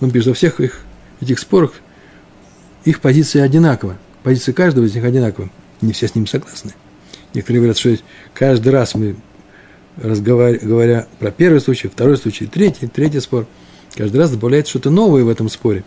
[0.00, 0.80] Он пишет, во всех их,
[1.20, 1.72] этих спорах
[2.84, 3.98] их позиция одинакова.
[4.22, 5.50] Позиция каждого из них одинакова.
[5.80, 6.72] Не все с ним согласны.
[7.34, 7.96] Некоторые говорят, что
[8.34, 9.16] каждый раз мы,
[9.96, 13.46] говоря про первый случай, второй случай, третий, третий спор,
[13.94, 15.84] каждый раз добавляется что-то новое в этом споре.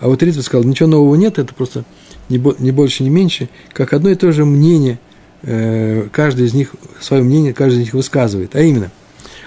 [0.00, 1.84] А вот Ритва сказал, ничего нового нет, это просто
[2.28, 4.98] не, не больше, не меньше, как одно и то же мнение,
[5.42, 8.54] э, каждый из них, свое мнение, каждый из них высказывает.
[8.54, 8.90] А именно,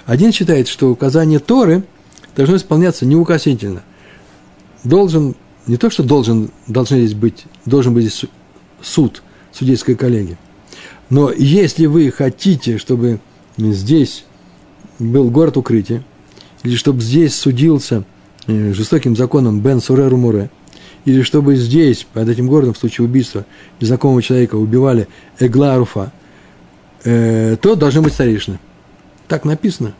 [0.08, 1.84] один считает, что указание Торы
[2.36, 3.84] должно исполняться неукоснительно.
[4.86, 5.36] Должен,
[5.68, 8.26] не то, что должен, должны здесь быть, должен быть здесь
[8.82, 10.38] суд, судейская коллегия.
[11.10, 13.20] Но если вы хотите, чтобы
[13.58, 14.24] здесь
[14.98, 16.04] был город укрытия,
[16.64, 18.06] или чтобы здесь судился
[18.48, 20.50] э, жестоким законом Бен Суреру Муре,
[21.04, 23.46] или чтобы здесь, под этим городом, в случае убийства
[23.82, 26.14] незнакомого человека, убивали Эгла Руфа,
[27.04, 28.60] э, то должны быть старейшины.
[29.28, 29.94] Так написано.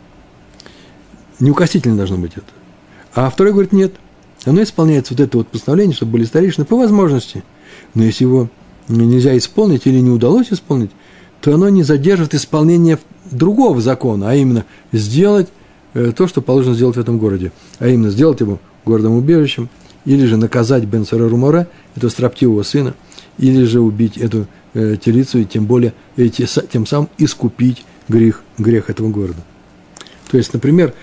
[1.40, 2.46] Неукосительно должно быть это.
[3.14, 3.96] А второй говорит, нет.
[4.46, 7.44] Оно исполняется вот это вот постановление, чтобы были старейшины по возможности.
[7.94, 8.50] Но если его
[8.88, 10.92] нельзя исполнить или не удалось исполнить,
[11.42, 15.50] то оно не задержит исполнение другого закона, а именно сделать
[15.94, 17.52] э, то, что положено сделать в этом городе.
[17.80, 19.70] А именно сделать его городом-убежищем,
[20.06, 22.96] или же наказать Бен Румора, этого строптивого сына,
[23.38, 28.90] или же убить эту э, телицу, и тем более эти, тем самым искупить грех, грех
[28.90, 29.42] этого города.
[30.30, 30.94] То есть, например,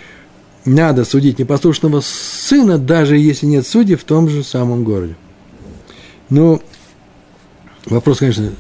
[0.65, 5.17] надо судить непослушного сына, даже если нет судей в том же самом городе.
[6.31, 6.63] Ну,
[7.87, 8.51] вопрос, конечно,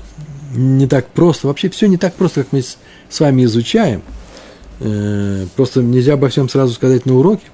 [0.54, 1.46] не так просто.
[1.46, 2.78] Вообще все не так просто, как мы с,
[3.20, 4.02] вами изучаем.
[4.80, 7.46] Э, просто нельзя обо всем сразу сказать на уроке,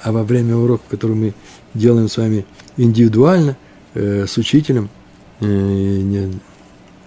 [0.00, 1.34] а во время урока, который мы
[1.74, 2.44] делаем с вами
[2.76, 3.56] индивидуально,
[3.94, 4.90] э, с учителем,
[5.40, 6.30] э,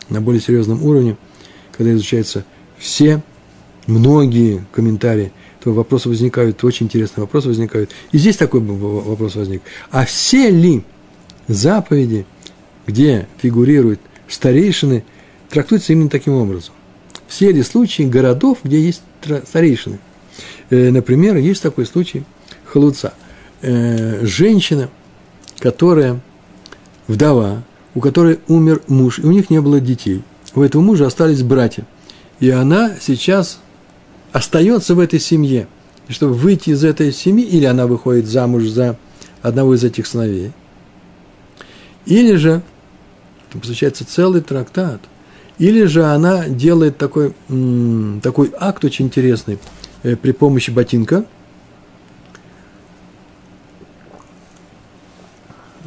[0.10, 1.18] на более серьезном уровне,
[1.72, 2.46] когда изучаются
[2.78, 3.22] все,
[3.88, 5.32] многие комментарии,
[5.64, 7.92] то вопросы возникают, очень интересные вопросы возникают.
[8.12, 9.62] И здесь такой вопрос возник.
[9.90, 10.84] А все ли
[11.48, 12.26] заповеди,
[12.86, 15.04] где фигурируют старейшины,
[15.50, 16.74] трактуются именно таким образом?
[17.28, 19.02] Все ли случаи городов, где есть
[19.48, 20.00] старейшины?
[20.70, 22.24] Э, например, есть такой случай
[22.66, 23.14] халуца.
[23.62, 24.90] Э, женщина,
[25.60, 26.22] которая
[27.08, 27.64] вдова,
[27.96, 30.24] у которой умер муж, и у них не было детей.
[30.54, 31.86] У этого мужа остались братья.
[32.40, 33.60] И она сейчас
[34.32, 35.68] остается в этой семье.
[36.08, 38.98] И чтобы выйти из этой семьи, или она выходит замуж за
[39.42, 40.52] одного из этих сыновей,
[42.06, 42.62] или же,
[43.50, 45.02] это получается целый трактат,
[45.58, 47.34] или же она делает такой,
[48.22, 49.58] такой акт очень интересный
[50.04, 51.26] э, при помощи ботинка,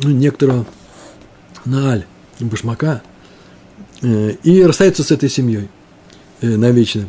[0.02, 0.66] ну, некоторого
[1.64, 2.06] нааль,
[2.40, 3.02] башмака,
[4.00, 5.68] э, и расстается с этой семьей
[6.40, 7.08] э, навечно.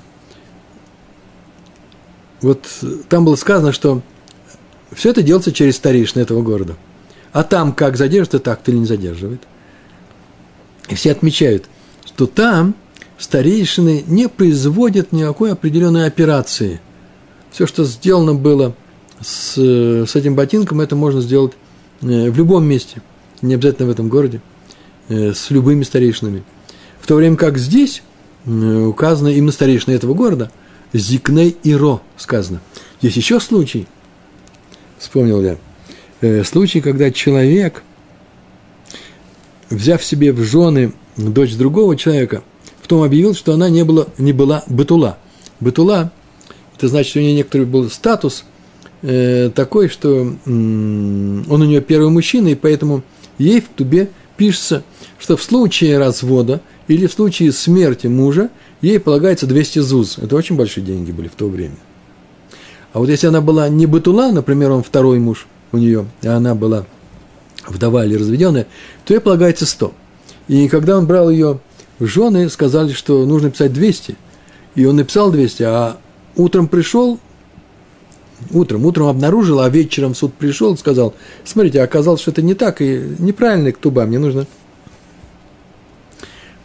[2.41, 2.67] Вот
[3.09, 4.01] там было сказано, что
[4.93, 6.75] все это делается через старейшины этого города.
[7.31, 9.41] А там как задержит, так или не задерживает.
[10.87, 11.65] И все отмечают,
[12.05, 12.75] что там
[13.17, 16.81] старейшины не производят никакой определенной операции.
[17.51, 18.75] Все, что сделано было
[19.21, 21.53] с, с этим ботинком, это можно сделать
[22.01, 23.01] э, в любом месте,
[23.41, 24.41] не обязательно в этом городе,
[25.09, 26.43] э, с любыми старейшинами.
[26.99, 28.08] В то время как здесь э,
[28.45, 30.51] указано именно старейшины этого города–
[30.93, 32.61] Зикней и Ро сказано.
[33.01, 33.87] Есть еще случай,
[34.97, 35.57] вспомнил я,
[36.21, 37.83] э, случай, когда человек,
[39.69, 42.43] взяв себе в жены дочь другого человека,
[42.81, 45.17] потом объявил, что она не была, не была бытула.
[45.59, 46.11] Бытула,
[46.75, 48.45] это значит, у нее некоторый был статус
[49.01, 53.03] э, такой, что э, он у нее первый мужчина, и поэтому
[53.37, 54.83] ей в тубе пишется,
[55.19, 58.49] что в случае развода или в случае смерти мужа
[58.81, 60.19] ей полагается 200 ЗУЗ.
[60.19, 61.75] Это очень большие деньги были в то время.
[62.93, 66.55] А вот если она была не Батула, например, он второй муж у нее, а она
[66.55, 66.85] была
[67.67, 68.65] вдова или разведенная,
[69.03, 69.93] то ей полагается 100.
[70.47, 71.59] И когда он брал ее
[71.99, 74.15] в жены, сказали, что нужно писать 200.
[74.75, 75.97] И он написал 200, а
[76.37, 77.19] утром пришел,
[78.51, 82.81] утром, утром обнаружил, а вечером в суд пришел сказал, смотрите, оказалось, что это не так,
[82.81, 84.45] и неправильный ктуба, мне нужно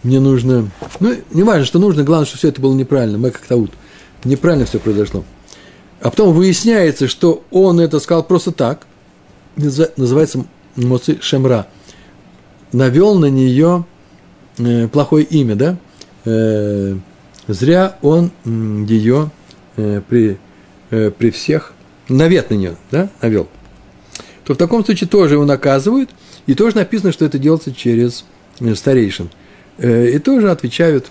[0.04, 3.56] мне нужно, ну, не важно, что нужно, главное, что все это было неправильно, мы как-то
[3.56, 3.70] вот,
[4.22, 5.24] неправильно все произошло.
[6.00, 8.86] А потом выясняется, что он это сказал просто так,
[9.56, 10.44] называется
[10.76, 11.68] Моци Шемра,
[12.72, 13.86] навел на нее
[14.58, 15.76] э, плохое имя, да,
[16.26, 16.96] э,
[17.48, 19.30] зря он ее
[19.76, 20.38] э, при,
[20.90, 21.72] э, при всех,
[22.08, 23.48] навет на нее, да, навел,
[24.44, 26.10] то в таком случае тоже его наказывают,
[26.46, 28.24] и тоже написано, что это делается через
[28.60, 29.30] э, старейшин–
[29.78, 31.10] Э, и тоже отвечают,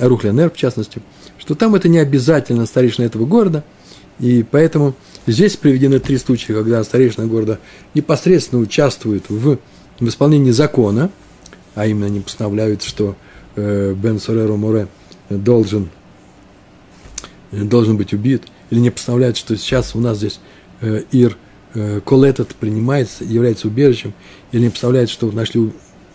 [0.00, 1.00] Арухлянер в частности,
[1.38, 3.64] что там это не обязательно старейшина этого города,
[4.18, 4.94] и поэтому
[5.26, 7.60] Здесь приведены три случая, когда старейшина города
[7.92, 9.58] непосредственно участвует в,
[10.00, 11.10] в исполнении закона,
[11.74, 13.16] а именно они постановляют, что
[13.54, 14.88] э, Бен Сореро Море
[15.28, 15.90] должен,
[17.52, 20.40] должен быть убит, или не постановляют, что сейчас у нас здесь
[20.80, 21.36] э, Ир
[21.74, 24.14] э, Колетот принимается, является убежищем,
[24.52, 25.72] или не постановляют, что нашли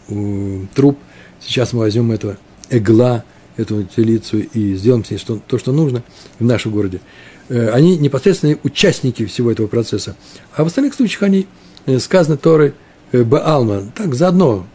[0.09, 0.97] э, труп,
[1.39, 2.37] сейчас мы возьмем этого
[2.69, 3.23] эгла,
[3.57, 6.03] эту телицу и сделаем с ней что, то, что нужно
[6.39, 7.01] в нашем городе.
[7.49, 10.15] Э, они непосредственные участники всего этого процесса.
[10.55, 11.47] А в остальных случаях они
[11.85, 12.73] э, сказаны Торы
[13.11, 14.65] э, Баалма, так заодно.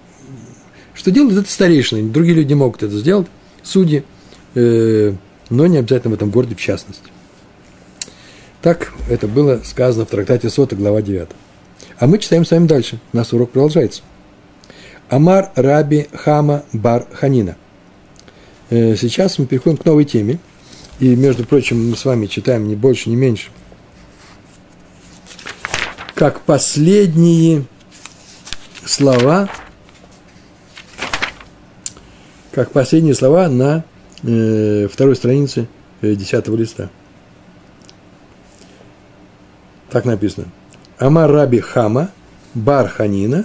[0.94, 3.26] Что делают это старейшины, другие люди могут это сделать,
[3.62, 4.02] судьи,
[4.54, 7.04] но не обязательно в этом городе в частности.
[8.62, 11.29] Так это было сказано в трактате Сота, глава 9.
[11.99, 12.99] А мы читаем с вами дальше.
[13.12, 14.03] У нас урок продолжается.
[15.09, 17.57] Амар Раби Хама Бар Ханина.
[18.70, 20.38] Сейчас мы переходим к новой теме–
[21.01, 23.49] и, между прочим, мы с вами читаем не больше, не меньше,
[26.14, 27.64] как последние
[28.85, 29.49] слова,
[32.53, 33.83] как последние слова на
[34.23, 35.68] э, второй странице
[36.03, 36.90] э, десятого листа.
[39.90, 40.46] Так написано.
[40.98, 42.11] Амар Раби Хама,
[42.55, 43.44] Бар Ханина,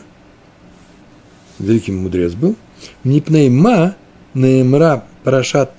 [1.59, 2.55] великий мудрец был,
[3.03, 3.95] Нипней Ма,
[4.33, 5.71] Неймра Парашат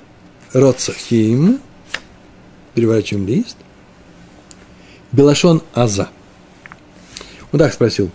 [0.53, 1.61] Роцахим,
[2.75, 3.57] переворачиваем лист.
[5.13, 6.09] Белашон Аза.
[7.53, 8.11] Он так спросил.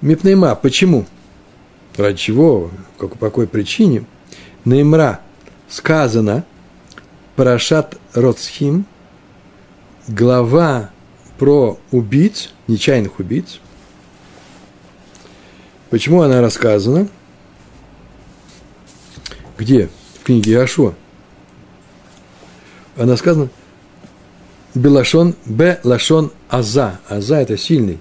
[0.00, 1.06] Мипнейма, почему?
[1.96, 2.70] Ради чего?
[2.98, 4.04] Как, по какой причине?
[4.64, 5.20] Неймра
[5.68, 6.44] сказано
[7.36, 8.86] Парашат Роцхим,
[10.06, 10.91] глава
[11.42, 13.58] про убийц, нечаянных убийц.
[15.90, 17.08] Почему она рассказана?
[19.58, 19.88] Где?
[20.20, 20.94] В книге Иошуа
[22.96, 23.48] она сказана
[24.76, 25.80] Белашон, Б.
[25.82, 27.00] Лашон Аза.
[27.08, 27.98] Аза– это сильный.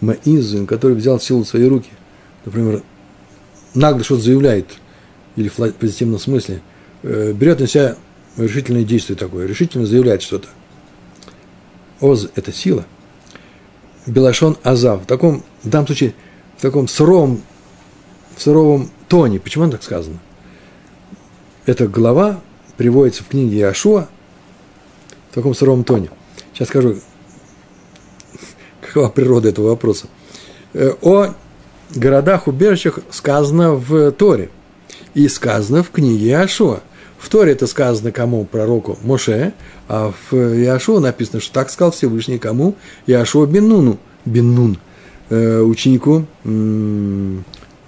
[0.00, 1.90] Маизин, который взял силу в свои руки.
[2.46, 2.82] Например,
[3.74, 4.70] нагло что-то заявляет,
[5.36, 6.62] или в позитивном смысле,
[7.02, 7.96] э, берет на себя
[8.38, 10.48] решительное действие такое, решительно заявляет что-то.
[12.00, 12.84] Оз– это сила.
[14.06, 14.96] Белашон Аза.
[14.96, 16.14] В таком, в данном случае,
[16.56, 17.42] в таком суровом,
[18.36, 19.40] в суровом тоне.
[19.40, 20.18] Почему он так сказано?
[21.64, 22.40] Это глава
[22.76, 24.08] приводится в книге Иошуа
[25.30, 26.10] в таком суровом тоне.
[26.52, 26.96] Сейчас скажу,
[28.80, 30.06] какова природа этого вопроса.
[30.72, 31.34] Э, о
[31.94, 34.50] городах-убежищах сказано в Торе
[35.14, 36.80] и сказано в книге Иошуа.
[37.26, 38.44] В Торе это сказано кому?
[38.44, 39.52] Пророку Моше,
[39.88, 42.76] а в Иошуа написано, что так сказал Всевышний кому?
[43.08, 44.78] Иошуа Беннуну, Беннун,
[45.30, 46.46] э, ученику э,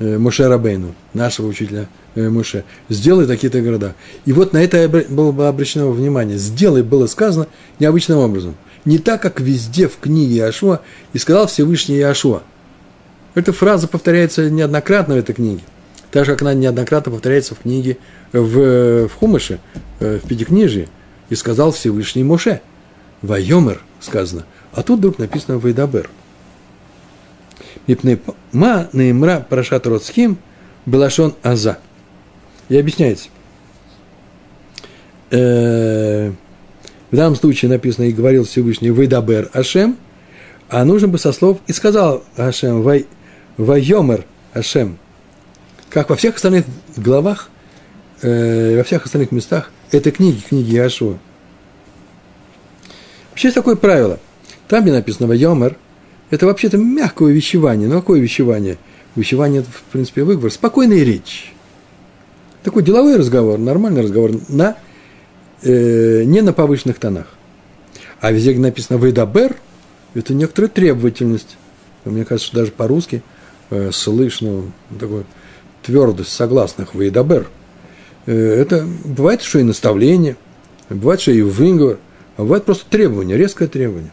[0.01, 3.95] Моше Рабейну, нашего учителя Э, Муше, сделай такие-то города.
[4.25, 6.37] И вот на это было бы обращено внимание.
[6.37, 7.47] Сделай было сказано
[7.79, 8.57] необычным образом.
[8.85, 10.81] Не так, как везде в книге Иошуа,
[11.13, 12.43] и сказал Всевышний Иошуа.
[13.37, 15.61] Эта фраза повторяется неоднократно в этой книге.
[16.11, 17.99] Так же, как она неоднократно повторяется в книге
[18.33, 19.61] в, в Хумыше,
[20.01, 20.89] э, в Пятикнижии.
[21.29, 22.61] И сказал Всевышний Моше.
[23.21, 24.47] Вайомер сказано.
[24.73, 26.09] А тут вдруг написано Вайдабер.
[28.53, 30.39] Ма наимра парашат роцхим
[30.87, 31.79] белашон аза–
[32.69, 33.29] и объясняется.
[35.31, 36.33] Э,
[37.11, 39.97] в данном случае написано «И говорил Всевышний Вайдабер Ашем»,
[40.69, 43.07] а нужно бы со слов «И сказал Ашем Вай,
[43.57, 44.99] Вайомер Ашем».
[45.91, 46.65] Как во всех остальных
[46.97, 47.49] главах,
[48.23, 51.19] э, во всех остальных местах этой книги, книги Иошуа.
[53.31, 54.19] Вообще есть такое правило.
[54.69, 55.77] Там, где написано «Вайомер»,
[56.31, 57.89] это вообще-то мягкое вещевание.
[57.89, 58.77] Но какое вещевание?
[59.17, 60.51] Вещевание, в принципе, выговор.
[60.51, 61.55] Спокойная речь
[62.69, 64.77] такой деловой разговор, нормальный разговор, на,
[65.63, 67.27] э, не на повышенных тонах.
[68.21, 69.57] А везде, где написано «Вейдабер»,
[70.15, 71.57] это некоторая требовательность.
[72.05, 73.23] Мне кажется, что даже по-русски
[73.71, 74.65] э, слышно
[74.99, 75.25] такую
[75.83, 77.49] твердость согласных «Вейдабер».
[78.27, 80.37] Э, это бывает, что и наставление,
[80.89, 81.99] бывает, что и выговор,
[82.37, 84.13] а бывает просто требование, резкое требование.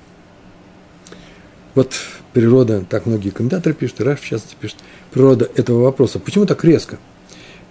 [1.76, 1.94] Вот
[2.34, 4.78] природа, так многие комментаторы пишут, и Раш в частности пишет,
[5.12, 6.20] природа этого вопроса.
[6.20, 6.98] Почему так резко?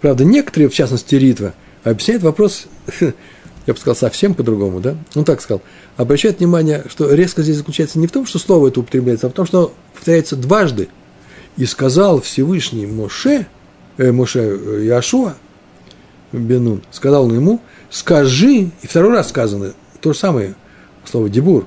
[0.01, 2.67] Правда, некоторые, в частности Ритва, объясняют вопрос,
[3.01, 4.97] я бы сказал, совсем по-другому, да?
[5.15, 5.63] Ну, так сказал.
[5.97, 9.33] Обращает внимание, что резко здесь заключается не в том, что слово это употребляется, а в
[9.33, 10.89] том, что повторяется дважды.
[11.57, 13.47] И сказал Всевышний Моше,
[13.97, 15.35] э, Моше э, Яшуа,
[16.33, 20.55] Бенун, сказал он ему, скажи, и второй раз сказано, то же самое
[21.05, 21.67] слово дебур,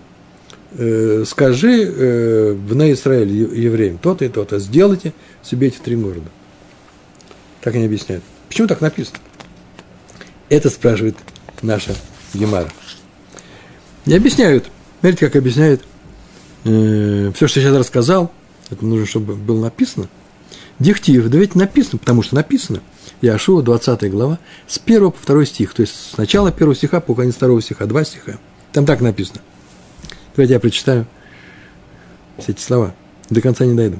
[0.73, 5.13] э, скажи э, в на Израиль евреям то-то и то-то, сделайте
[5.43, 6.29] себе эти три города.
[7.61, 8.23] Так они объясняют.
[8.47, 9.19] Почему так написано?
[10.49, 11.17] Это спрашивает
[11.61, 11.93] наша
[12.33, 12.69] Гемара.
[14.05, 14.65] И объясняют.
[14.99, 15.81] Смотрите, как объясняет
[16.63, 18.31] э, все, что я сейчас рассказал,
[18.69, 20.07] это нужно, чтобы было написано.
[20.79, 22.81] Дихтив, да ведь написано, потому что написано.
[23.21, 25.73] Яшуа, 20 глава, с 1 по 2 стих.
[25.73, 28.37] То есть с начала 1 стиха по конец 2 стиха, два стиха.
[28.71, 29.41] Там так написано.
[30.35, 31.07] Давайте я прочитаю
[32.37, 32.93] все эти слова.
[33.29, 33.99] До конца не дойду.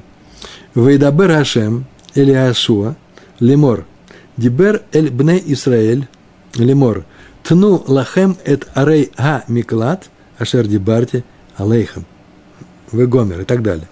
[0.74, 2.96] Вейдабер Ашем, или Ашуа,
[3.40, 3.84] лемор,
[4.36, 6.06] дибер эль бне Исраэль,
[6.54, 7.04] лемор,
[7.42, 10.08] тну лахем эт арей га миклад,
[10.38, 11.24] ашер дибарти
[11.56, 12.04] алейхам,
[12.92, 13.88] вегомер и так далее.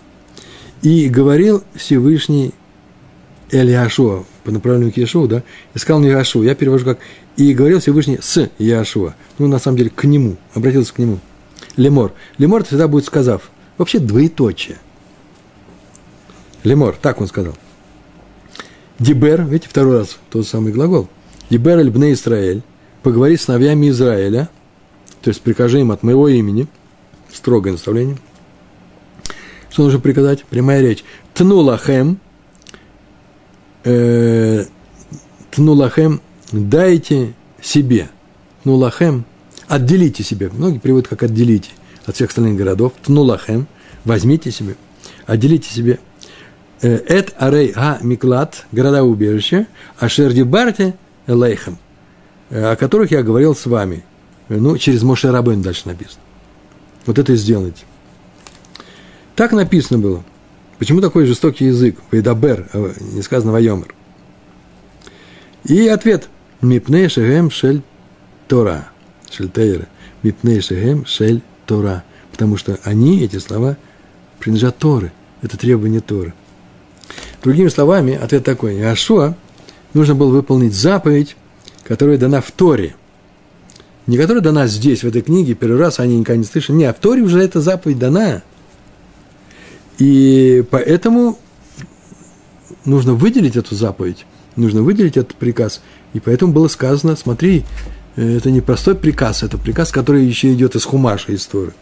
[0.82, 2.54] И говорил Всевышний
[3.50, 5.42] Эль Яшуа, по направлению к Яшуа, да,
[5.74, 6.98] и сказал мне Яшуа, я перевожу как,
[7.36, 11.18] и говорил Всевышний с Яшуа, ну, на самом деле, к нему, обратился к нему.
[11.76, 12.12] Лемор.
[12.38, 14.78] Лемор всегда будет сказав, вообще двоеточие.
[16.64, 17.54] Лемор, так он сказал.
[18.98, 21.08] Дибер, видите, второй раз тот самый глагол.
[21.50, 22.62] Дибер эль бне Израиль,
[23.02, 24.48] поговори с сыновьями Израиля,
[25.20, 26.66] то есть прикажи им от моего имени,
[27.32, 28.16] строгое наставление.
[29.70, 30.44] Что нужно приказать?
[30.44, 31.04] Прямая речь.
[31.34, 32.18] Тнулахем,
[33.86, 34.64] э,
[35.50, 36.20] тнулахем,
[36.52, 38.08] дайте себе.
[38.62, 39.24] Тнулахем,
[39.68, 40.50] отделите себе.
[40.50, 41.70] Многие приводят как отделите
[42.04, 42.92] от всех остальных городов.
[43.02, 43.66] Тнулахем,
[44.04, 44.76] возьмите себе,
[45.26, 45.98] отделите себе
[46.82, 49.66] Э, Эт арей га миклад, города убежища,
[49.98, 50.94] а шердибарте
[51.26, 51.78] лейхем,
[52.50, 54.04] э, о которых я говорил с вами.
[54.48, 56.20] Ну, через Моше Рабын дальше написано.
[57.06, 57.84] Вот это сделайте.
[59.34, 60.24] Так написано было.
[60.78, 61.96] Почему такой жестокий язык?
[62.10, 63.94] Вейдабер, а не сказано Вайомер.
[65.64, 66.28] И ответ.
[66.60, 67.82] Мипней шехем шель
[68.48, 68.88] Тора.
[69.30, 69.86] Шель Тейра.
[70.22, 72.04] Мипней шехем шель Тора.
[72.30, 73.76] Потому что они, эти слова,
[74.38, 75.12] принадлежат Торы.
[75.42, 76.34] Это требование Торы.
[77.42, 78.76] Другими словами, ответ такой.
[78.76, 79.34] Иошуа
[79.94, 81.36] нужно было выполнить заповедь,
[81.84, 82.94] которая дана в Торе.
[84.06, 86.76] Не которая дана здесь, в этой книге, первый раз они никогда не слышали.
[86.76, 88.42] Не, а в Торе уже эта заповедь дана.
[89.98, 91.38] И поэтому
[92.84, 94.26] нужно выделить эту заповедь,
[94.56, 95.80] нужно выделить этот приказ.
[96.12, 97.64] И поэтому было сказано, смотри,
[98.16, 101.74] это не простой приказ, это приказ, который еще идет из Хумаша, из Торы.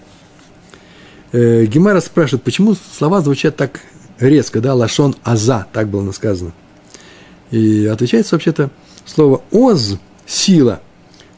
[1.33, 3.81] Э, Гемара спрашивает, почему слова звучат так
[4.19, 6.53] резко, да, лашон аза, так было сказано.
[7.51, 8.71] И отвечается вообще-то
[9.05, 9.97] слово оз,
[10.27, 10.81] сила,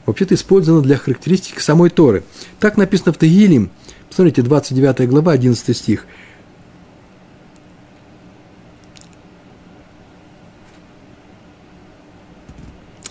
[0.07, 2.25] вообще-то использовано для характеристики самой Торы.
[2.61, 3.71] Так написано в Тагилим,
[4.09, 6.07] посмотрите, 29 глава, 11 стих.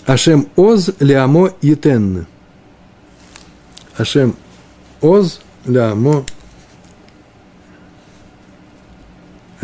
[0.06, 2.26] Ашем оз лямо итен.
[3.98, 4.36] Ашем
[5.02, 6.26] оз лямо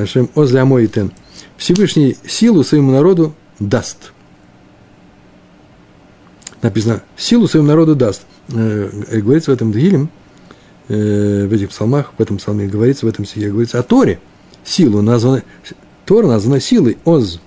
[0.01, 1.11] Ашем Озля Амоитен.
[1.57, 4.13] Всевышний силу своему народу даст.
[6.61, 8.23] Написано, силу своему народу даст.
[8.49, 10.09] Э, говорится в этом Дгилем,
[10.87, 14.19] э, в этих псалмах, в этом псалме говорится, в этом стихе говорится о Торе.
[14.63, 15.43] Силу названа,
[16.05, 17.39] Тора названа силой, Оз.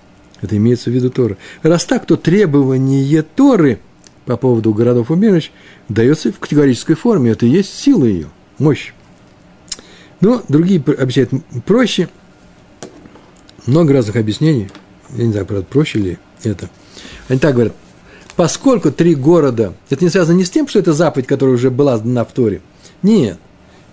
[0.44, 1.36] Это имеется в виду Тора.
[1.62, 3.80] Раз так, то требование Торы
[4.26, 5.50] по поводу городов убежищ
[5.88, 7.30] дается в категорической форме.
[7.30, 8.28] Это и есть сила ее,
[8.58, 8.92] мощь.
[10.20, 11.30] Но другие обещают
[11.64, 12.08] проще–
[13.66, 14.68] много разных объяснений.
[15.16, 16.68] Я не знаю, правда, проще ли это.
[17.28, 17.74] Они так говорят.
[18.36, 21.98] Поскольку три города, это не связано не с тем, что это заповедь, которая уже была
[21.98, 22.60] на Торе.
[23.02, 23.38] Нет.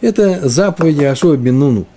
[0.01, 1.87] Это заповедь Яшуа Бенуну.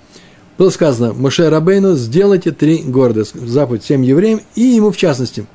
[0.56, 3.24] Было сказано, Моше Рабейну, сделайте три города.
[3.24, 5.46] Заповедь всем евреям и ему в частности.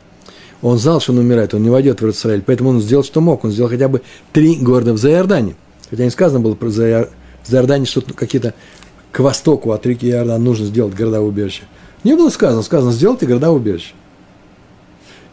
[0.62, 3.46] Он знал, что он умирает, он не войдет в Израиль, поэтому он сделал, что мог.
[3.46, 4.02] Он сделал хотя бы
[4.34, 5.56] три города в Заиордане.
[5.90, 8.54] Хотя не сказано было про Заиордане, что какие-то
[9.12, 11.64] к востоку от реки Иордан нужно сделать города убежища.
[12.04, 13.94] Не было сказано, сказано, сделайте города убежища.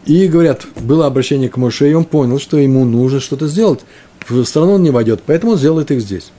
[0.06, 3.80] И говорят, было обращение к Моше, и он понял, что ему нужно что-то сделать.
[4.28, 6.30] В страну он не войдет, поэтому он сделает их здесь.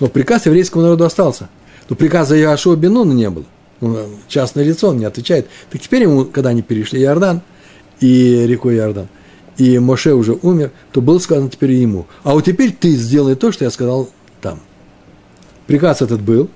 [0.00, 1.48] Но приказ еврейскому народу остался.
[1.88, 3.44] Но приказа Яшуа Бенуна не было.
[3.80, 5.48] Ну, частное лицо, он не отвечает.
[5.70, 7.42] Так теперь ему, когда они перешли Иордан,
[8.00, 9.08] и реку Иордан,
[9.56, 13.52] и Моше уже умер, то было сказано теперь ему, а вот теперь ты сделай то,
[13.52, 14.08] что я сказал
[14.40, 14.60] там.
[15.66, 16.48] Приказ этот был,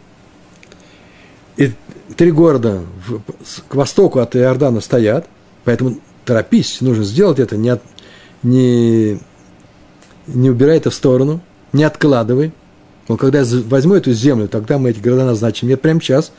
[1.57, 1.73] и
[2.17, 2.83] три города
[3.69, 5.27] к востоку от Иордана стоят,
[5.65, 7.83] поэтому торопись, нужно сделать это, не, от,
[8.43, 9.19] не,
[10.27, 11.41] не убирай это в сторону,
[11.73, 12.53] не откладывай.
[13.09, 15.69] Но когда я возьму эту землю, тогда мы эти города назначим.
[15.69, 16.33] Нет, прямо сейчас,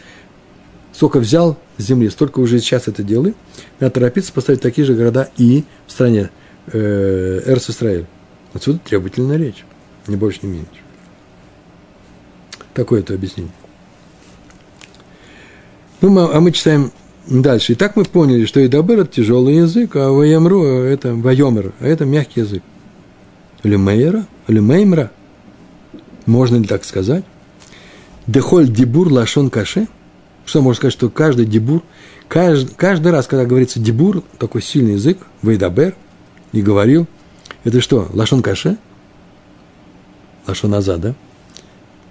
[0.93, 3.35] сколько взял земли, столько уже сейчас это делаю.
[3.79, 6.29] Надо торопиться поставить такие же города и в стране
[6.71, 8.05] э, Эрс Исраэль.
[8.53, 9.65] Отсюда требовательная речь,
[10.07, 10.69] не больше, не меньше.
[12.73, 13.53] Такое это объяснение.
[16.01, 16.91] Ну, мы, а мы читаем
[17.27, 17.73] дальше.
[17.73, 22.05] И так мы поняли, что Идабер– это тяжелый язык, а Ваямру– это Вайомер, а это
[22.05, 22.63] мягкий язык.
[23.63, 25.11] Или Мейра, или Меймра.
[26.25, 27.25] Можно ли так сказать?
[28.27, 29.87] Дехоль дебур лашон каше.
[30.45, 31.83] Что можно сказать, что каждый дебур,
[32.27, 35.95] каждый, каждый раз, когда говорится дебур, такой сильный язык, вейдабер,
[36.51, 37.07] и говорил,
[37.63, 38.77] это что, лашон каше?
[40.45, 41.15] Лашон назад, да?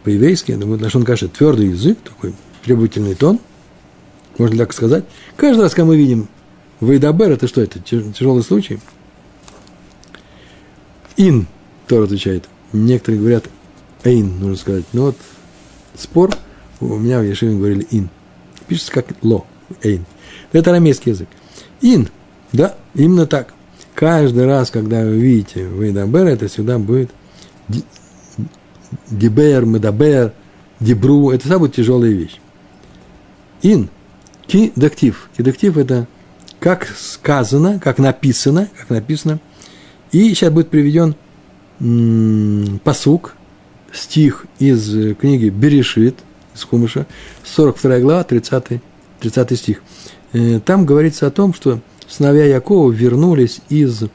[0.04, 2.34] По-еврейски, это будет лашон каше, твердый язык, такой
[2.64, 3.38] требовательный тон,
[4.38, 5.04] можно так сказать.
[5.36, 6.28] Каждый раз, когда мы видим
[6.80, 8.80] вейдабер, это что это, тяжелый случай?
[11.18, 11.46] Ин,
[11.86, 12.48] Тор отвечает.
[12.72, 13.44] Некоторые говорят
[14.04, 14.84] эйн, нужно сказать.
[14.92, 15.16] Но вот
[15.96, 16.30] спор,
[16.80, 18.08] у меня в Ешиве говорили ин.
[18.66, 19.46] Пишется как ло,
[19.82, 20.04] эйн.
[20.52, 21.28] Это арамейский язык.
[21.80, 22.08] Ин,
[22.52, 23.54] да, именно так.
[23.94, 27.10] Каждый раз, когда вы видите Вейдабер, это всегда будет
[29.10, 30.32] Дибер, Медабер,
[30.80, 31.30] Дибру.
[31.30, 32.40] Это будет тяжелая вещь.
[33.62, 33.90] Ин,
[34.46, 35.28] кидактив.
[35.36, 36.06] Кидактив– это
[36.58, 39.40] как сказано, как написано, как написано.
[40.10, 41.16] И сейчас будет приведен
[42.84, 43.34] посук,
[43.92, 46.16] стих из э, книги Берешит,
[46.54, 47.06] из Хумыша,
[47.44, 48.80] 42 глава, 30,
[49.20, 49.82] 30 стих.
[50.32, 54.08] Э, там говорится о том, что сыновья Якова вернулись из э,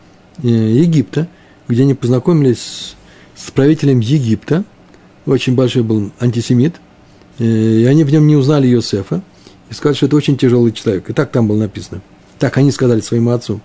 [0.44, 1.28] Египта,
[1.68, 2.96] где они познакомились
[3.36, 4.64] с правителем Египта,
[5.26, 6.76] очень большой был антисемит,
[7.38, 9.22] и они в нем не узнали Йосефа,
[9.70, 11.10] и сказали, что это очень тяжелый человек.
[11.10, 12.02] И так там было написано.
[12.40, 13.60] Так они сказали своему отцу.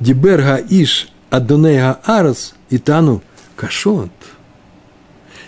[0.00, 3.22] Диберга иш Адонега Арас Итану
[3.56, 4.10] Кашот.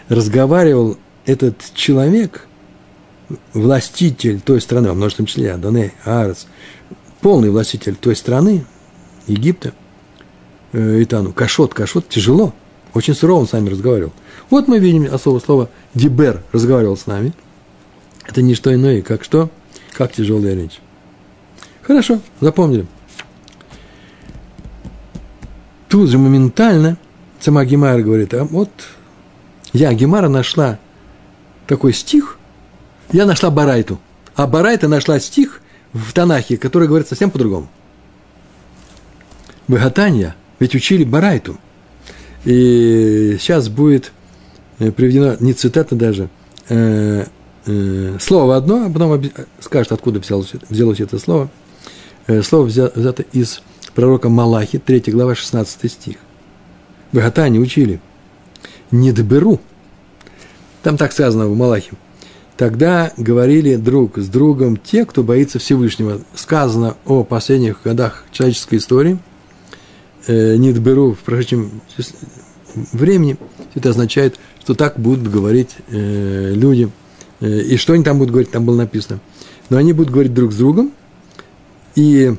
[0.08, 2.46] Разговаривал этот человек,
[3.52, 6.46] властитель той страны, во множественном числе, Адоней Арас,
[7.20, 8.66] полный властитель той страны,
[9.26, 9.72] Египта,
[10.72, 12.52] э, Итану, Кашот, Кашот, тяжело,
[12.92, 14.12] очень сурово он с нами разговаривал.
[14.50, 17.32] Вот мы видим особое слово Дибер разговаривал с нами.
[18.26, 19.50] Это не что иное, как что?
[19.92, 20.80] Как тяжелая речь.
[21.82, 22.86] Хорошо, запомнили.
[25.88, 26.96] Тут же моментально
[27.40, 28.70] сама Гемара говорит, а вот
[29.74, 30.78] я, Гемара, нашла
[31.66, 32.38] такой стих,
[33.12, 34.00] я нашла Барайту,
[34.36, 35.60] а Барайта нашла стих
[35.92, 37.68] в Танахе, который говорит совсем по-другому.
[39.66, 41.58] Богатанья, ведь учили Барайту.
[42.44, 44.12] И сейчас будет
[44.78, 46.28] э, приведено, не цитата даже,
[46.68, 47.24] э,
[47.66, 49.22] э, слово одно, а потом
[49.60, 51.50] скажет, откуда взялось, взялось это слово.
[52.28, 53.60] Э, слово взято из
[53.94, 56.16] пророка Малахи, 3 глава, 16 стих.
[57.10, 58.00] Вы не учили.
[58.90, 59.60] Не доберу.
[60.82, 61.92] Там так сказано в Малахе.
[62.56, 66.20] Тогда говорили друг с другом те, кто боится Всевышнего.
[66.34, 69.18] Сказано о последних годах человеческой истории.
[70.26, 71.80] Э, не доберу в прошедшем
[72.92, 73.36] времени.
[73.74, 76.90] Это означает, что так будут говорить э, люди.
[77.40, 79.18] Э, и что они там будут говорить, там было написано.
[79.68, 80.92] Но они будут говорить друг с другом.
[81.96, 82.34] И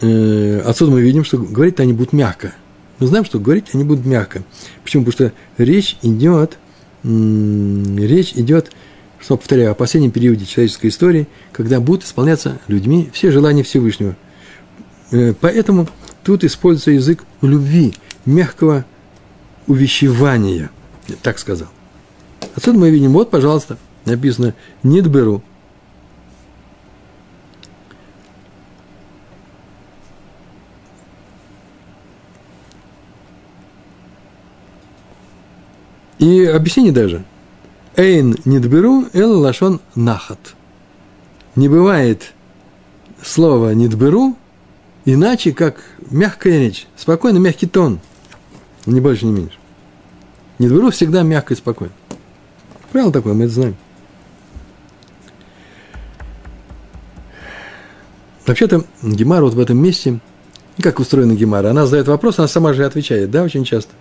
[0.00, 2.54] отсюда мы видим, что говорить они будут мягко.
[3.00, 4.42] Мы знаем, что говорить они будут мягко.
[4.84, 5.04] Почему?
[5.04, 6.58] Потому что речь идет,
[7.02, 8.70] речь идет,
[9.18, 14.16] что повторяю, о последнем периоде человеческой истории, когда будут исполняться людьми все желания Всевышнего.
[15.10, 15.88] Э, поэтому
[16.22, 17.94] тут используется язык любви,
[18.26, 18.84] мягкого
[19.66, 20.70] увещевания,
[21.22, 21.68] так сказал.
[22.54, 25.42] Отсюда мы видим, вот, пожалуйста, написано «Нидберу»,
[36.20, 37.24] И объяснение даже.
[37.96, 40.54] Эйн нидберу эл лашон нахат.
[41.56, 42.34] Не бывает
[43.22, 44.36] слова нидберу
[45.06, 48.00] иначе, как мягкая речь, спокойный мягкий тон.
[48.84, 49.56] Не больше, не меньше.
[50.58, 51.94] Нидберу всегда мягко и спокойно.
[52.92, 53.76] Правило такое, мы это знаем.
[58.46, 60.20] Вообще-то Гемара вот в этом месте,
[60.82, 63.94] как устроена Гемара, она задает вопрос, она сама же отвечает, да, очень часто–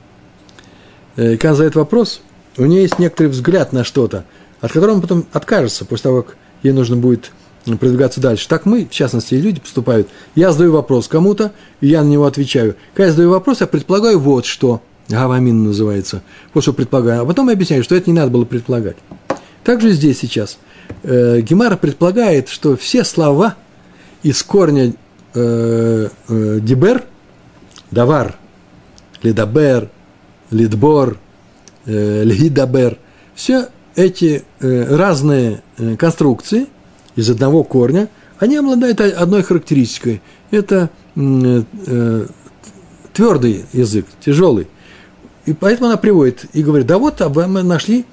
[1.20, 2.22] э, когда задает вопрос,
[2.58, 4.26] у нее есть некоторый взгляд на что-то,
[4.62, 7.32] от которого он потом откажется после того, как ей нужно будет
[7.66, 8.48] продвигаться дальше.
[8.48, 10.08] Так мы, в частности, и люди поступают.
[10.36, 11.52] Я задаю вопрос кому-то,
[11.82, 12.76] и я на него отвечаю.
[12.94, 14.82] Когда я задаю вопрос, я предполагаю вот что.
[15.10, 16.22] Гавамин называется.
[16.54, 17.24] Вот что предполагаю.
[17.24, 18.98] А потом я объясняю, что это не надо было предполагать.
[19.64, 20.58] Также здесь сейчас.
[21.04, 23.56] Э, Гемара предполагает, что все слова
[24.24, 24.94] из корня
[25.34, 27.04] э, э, дибер,
[27.92, 28.36] давар,
[29.24, 29.90] ледабер,
[30.52, 31.18] лидбор,
[31.86, 32.98] э, лидабер,
[33.36, 36.68] все эти э, разные э, конструкции
[37.16, 40.22] из одного корня, они обладают одной характеристикой.
[40.52, 40.90] Это
[43.14, 44.68] твердый язык, тяжелый.
[45.46, 48.06] И поэтому она приводит и говорит, да вот мы нашли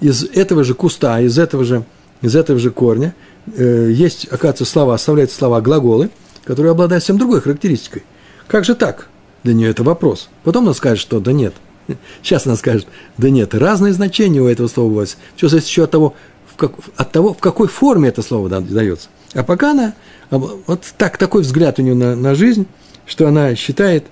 [0.00, 1.84] из этого же куста, из этого же,
[2.20, 3.14] из этого же корня,
[3.56, 6.10] есть, оказывается, слова, оставляются слова глаголы,
[6.44, 8.02] которые обладают совсем другой характеристикой.
[8.48, 9.08] Как же так?
[9.42, 10.28] Для нее это вопрос.
[10.44, 11.54] Потом она скажет, что да нет–
[12.22, 12.86] Сейчас она скажет,
[13.18, 15.16] да нет, разные значения у этого слова бывают.
[15.36, 16.14] Все зависит еще от того,
[16.46, 19.08] в как, от того, в какой форме это слово дается.
[19.34, 19.94] А пока она,
[20.30, 22.66] вот так, такой взгляд у нее на, на жизнь,
[23.06, 24.04] что она считает,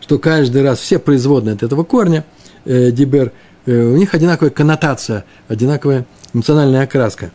[0.00, 2.24] что каждый раз все производные от этого корня,
[2.64, 3.32] э, дибер,
[3.66, 7.30] э, у них одинаковая коннотация, одинаковая эмоциональная окраска.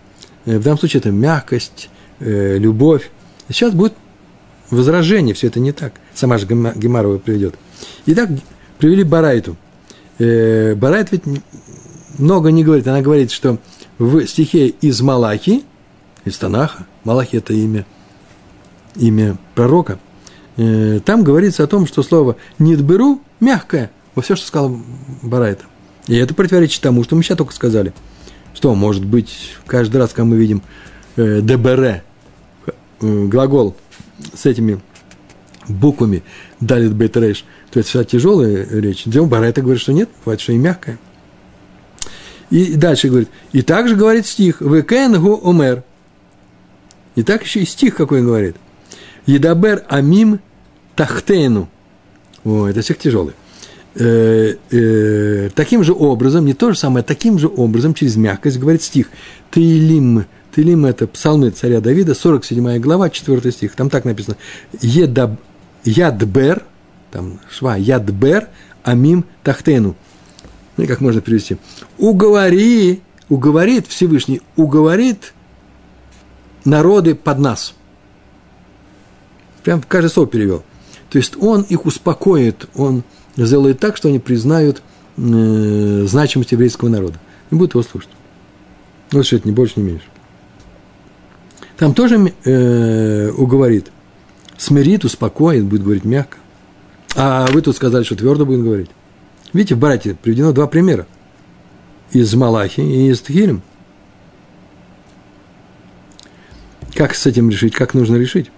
[0.45, 3.09] Э, в данном случае это мягкость, э, любовь.
[3.49, 3.93] Сейчас будет
[4.69, 5.93] возражение, все это не так.
[6.13, 7.55] Сама же Гемарова приведет.
[8.05, 8.29] Итак,
[8.77, 9.55] привели Барайту.
[10.19, 11.23] Э, Барайт ведь
[12.17, 12.87] много не говорит.
[12.87, 13.57] Она говорит, что
[13.97, 15.63] в стихе из Малахи,
[16.25, 17.85] из Танаха, Малахи– это имя,
[18.95, 19.99] имя пророка,
[20.57, 24.77] э, там говорится о том, что слово «нидберу» мягкое, во все, что сказал
[25.21, 25.65] Барайта.
[26.07, 27.93] И это противоречит тому, что мы сейчас только сказали.
[28.53, 30.61] Что, может быть, каждый раз, когда мы видим
[31.15, 32.03] э, «дебере»,
[32.99, 33.75] глагол
[34.33, 34.79] с этими
[35.67, 36.23] буквами
[36.59, 39.03] «далит бет рейш», то это тяжелая речь.
[39.05, 40.97] Дем Барайта говорит, что нет, бывает, что и мягкое.
[42.49, 45.83] И дальше говорит, и также говорит стих, «Векенгу омер».
[47.15, 48.55] И так еще и стих какой говорит.
[49.25, 50.39] «Едабер амим
[50.95, 51.69] тахтену».
[52.45, 53.33] О, это стих тяжелый.
[53.95, 58.83] Э, э, таким же образом, не то же самое, таким же образом, через мягкость, говорит
[58.83, 59.09] стих.
[59.51, 63.75] Таилим, Таилим– это псалмы царя Давида, 47 глава, 4 стих.
[63.75, 64.37] Там так написано.
[64.81, 65.39] Едаб,
[65.83, 66.63] ядбер,
[67.17, 68.47] там шва, ядбер,
[68.83, 69.95] амим тахтену.
[70.77, 71.57] Ну и как можно перевести?
[71.97, 75.33] Уговори, уговорит Всевышний, уговорит
[76.63, 77.73] народы под нас.
[79.63, 80.63] Прям в каждое слово перевел.
[81.09, 83.03] То есть он их успокоит, он
[83.35, 84.83] сделает так, что они признают
[85.17, 87.19] э, значимость еврейского народа.
[87.49, 88.11] И будут его слушать.
[89.11, 90.05] Вот что это, не больше, не меньше.
[91.77, 93.91] Там тоже э, уговорит.
[94.55, 96.37] Смирит, успокоит, будет говорить мягко.
[97.19, 98.91] А вы тут сказали, что твердо будет говорить.
[99.51, 101.07] Видите, в Барате приведено два примера.
[102.11, 103.63] Из Малахи и из Тхилем.
[106.93, 107.73] Как с этим решить?
[107.73, 108.51] Как нужно решить?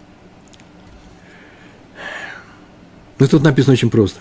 [3.17, 4.19] Ну, тут написано очень просто.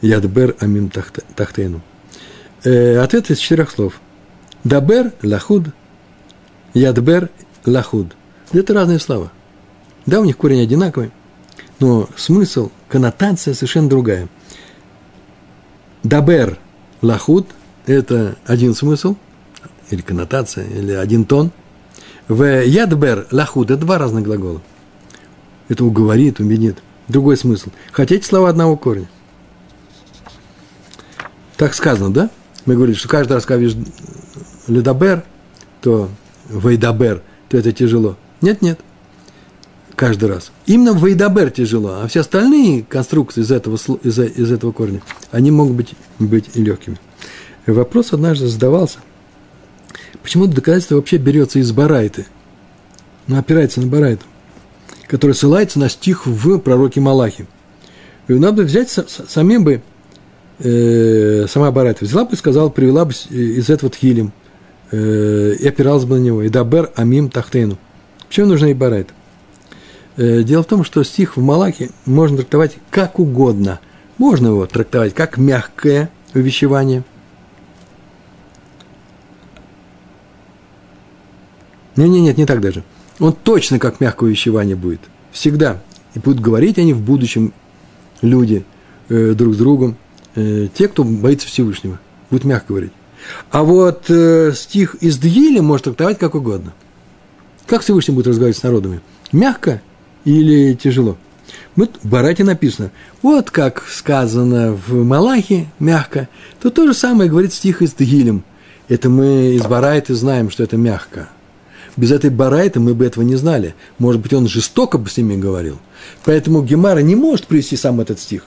[0.00, 1.80] Ядбер амим тахтейну.
[2.64, 4.00] Э, ответ из четырех слов.
[4.64, 5.68] Дабер лахуд,
[6.74, 7.30] ядбер
[7.64, 8.16] лахуд.
[8.52, 9.30] Это разные слова.
[10.06, 11.12] Да, у них корень одинаковый,
[11.80, 14.28] но смысл, коннотация совершенно другая.
[16.02, 16.58] Дабер
[17.00, 17.48] лахуд–
[17.86, 19.16] это один смысл,
[19.90, 21.50] или коннотация, или один тон.
[22.28, 24.62] В ядбер лахуд– это два разных глагола.
[25.68, 26.78] Это уговорит, убедит.
[27.08, 27.70] Другой смысл.
[27.92, 29.08] Хотя эти слова одного корня.
[31.56, 32.30] Так сказано, да?
[32.66, 33.76] Мы говорим, что каждый раз, когда видишь
[34.68, 35.24] ледабер,
[35.80, 36.08] то
[36.48, 38.16] вейдабер, то это тяжело.
[38.40, 38.80] Нет, нет
[40.00, 40.50] каждый раз.
[40.64, 45.50] Именно в Вейдабер тяжело, а все остальные конструкции из этого, из, из этого корня, они
[45.50, 46.98] могут быть, быть легкими.
[47.66, 49.00] Вопрос однажды задавался,
[50.22, 52.24] почему доказательство вообще берется из Барайты,
[53.26, 54.24] ну, опирается на Барайту,
[55.06, 57.46] который ссылается на стих в пророке Малахе.
[58.26, 59.82] И надо взять самим бы,
[60.60, 64.32] э, сама Барайта взяла бы и сказала, привела бы из этого Тхилем,
[64.92, 67.76] э, и опиралась бы на него, и Дабер Амим Тахтейну.
[68.28, 69.12] Почему нужна и Барайта?
[70.16, 73.80] Э, дело в том, что стих в Малахе можно трактовать как угодно.
[74.18, 77.04] Можно его трактовать как мягкое увещевание.
[81.96, 82.84] Нет, нет, нет, не так даже.
[83.18, 85.00] Он точно как мягкое увещевание будет.
[85.32, 85.80] Всегда.
[86.14, 87.52] И будут говорить они в будущем
[88.22, 88.64] люди
[89.08, 89.96] э, друг с другом.
[90.34, 92.00] Э, те, кто боится Всевышнего.
[92.30, 92.92] Будут мягко говорить.
[93.50, 96.72] А вот э, стих из Дгиля может трактовать как угодно.
[97.66, 99.00] Как Всевышний будет разговаривать с народами?
[99.32, 99.82] Мягко
[100.24, 101.16] или тяжело?
[101.76, 102.90] Мы, в Барате написано,
[103.22, 106.28] вот как сказано в Малахе, мягко,
[106.60, 108.44] то то же самое говорит стих из Тегилем.
[108.88, 111.28] Это мы из Барайта знаем, что это мягко.
[111.96, 113.74] Без этой Барайта мы бы этого не знали.
[113.98, 115.78] Может быть, он жестоко бы с ними говорил.
[116.24, 118.44] Поэтому Гемара не может привести сам этот стих.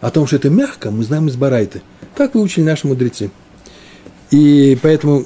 [0.00, 1.82] О том, что это мягко, мы знаем из Барайты.
[2.14, 3.30] Так выучили наши мудрецы.
[4.30, 5.24] И поэтому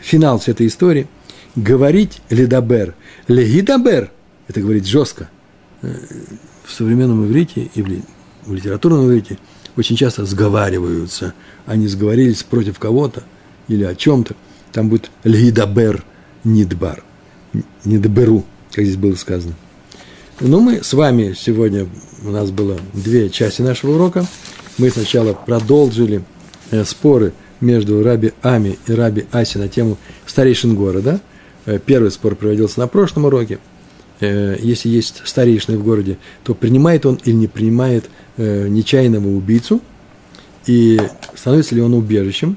[0.00, 1.06] финал всей этой истории–
[1.56, 2.94] говорить ледабер.
[3.26, 4.10] Легидабер–
[4.50, 5.30] это говорить жестко.
[5.82, 5.94] Э,
[6.64, 9.38] в современном иврите и в литературном иврите
[9.76, 11.34] очень часто сговариваются.
[11.66, 13.22] Они сговорились против кого-то
[13.68, 14.34] или о чем-то.
[14.72, 16.04] Там будет лидабер
[16.42, 17.04] нидбар.
[17.84, 19.54] Нидберу, как здесь было сказано.
[20.40, 21.86] Но мы с вами сегодня,
[22.24, 24.26] у нас было две части нашего урока.
[24.78, 26.24] Мы сначала продолжили
[26.72, 29.96] э, споры между Раби Ами и Раби Аси на тему
[30.26, 31.20] старейшин города.
[31.66, 33.60] Э, первый спор проводился на прошлом уроке–
[34.20, 38.06] э, если есть старейшины в городе, то принимает он или не принимает
[38.36, 39.80] э, нечаянного убийцу,
[40.66, 41.00] и
[41.34, 42.56] становится ли он убежищем.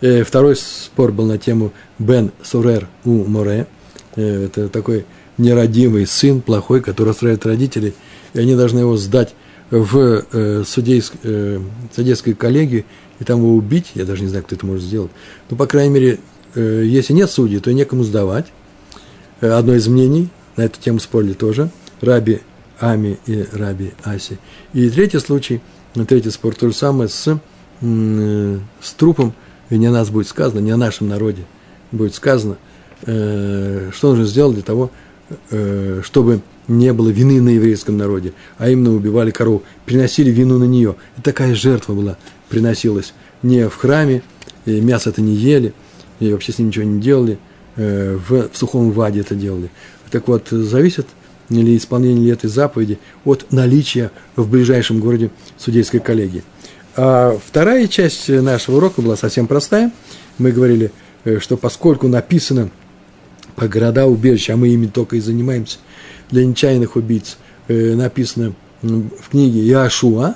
[0.00, 3.66] Э, второй спор был на тему Бен Сурер у Море.
[4.16, 5.06] Э, это такой
[5.38, 7.94] нерадивый сын, плохой, который расстраивает родителей,
[8.34, 9.34] и они должны его сдать
[9.70, 11.60] в судейск, э,
[11.94, 12.84] судейской коллегию
[13.20, 13.92] и там его убить.
[13.94, 15.10] Я даже не знаю, кто это может сделать.
[15.48, 16.18] Но, по крайней мере,
[16.54, 18.46] если нет судей, то некому сдавать.
[19.40, 22.40] Одно из мнений, на эту тему спорили тоже, Раби
[22.80, 24.38] Ами и Раби Аси.
[24.72, 25.60] И третий случай,
[26.08, 27.38] третий спор, то же самое с,
[27.80, 29.34] э, с трупом,
[29.70, 31.44] и не о нас будет сказано, не о нашем народе
[31.92, 32.56] будет сказано,
[33.06, 34.90] э, что нужно сделать для того,
[35.50, 40.64] э, чтобы не было вины на еврейском народе, а именно убивали корову, приносили вину на
[40.64, 40.96] нее.
[41.18, 42.16] И такая жертва была,
[42.48, 44.22] приносилась не в храме,
[44.66, 45.72] и мясо это не ели,
[46.20, 47.38] и вообще с ним ничего не делали,
[47.74, 49.70] в, в сухом ваде это делали.
[50.12, 51.08] Так вот, зависит
[51.48, 56.44] или исполнение ли этой заповеди от наличия в ближайшем городе судейской коллегии.
[56.94, 59.90] А вторая часть нашего урока была совсем простая.
[60.38, 60.92] Мы говорили,
[61.24, 62.70] э, что поскольку написано
[63.56, 65.78] по города убежища, а мы ими только и занимаемся–
[66.32, 67.36] для нечаянных убийц
[67.68, 70.34] э, написано в книге Яшуа,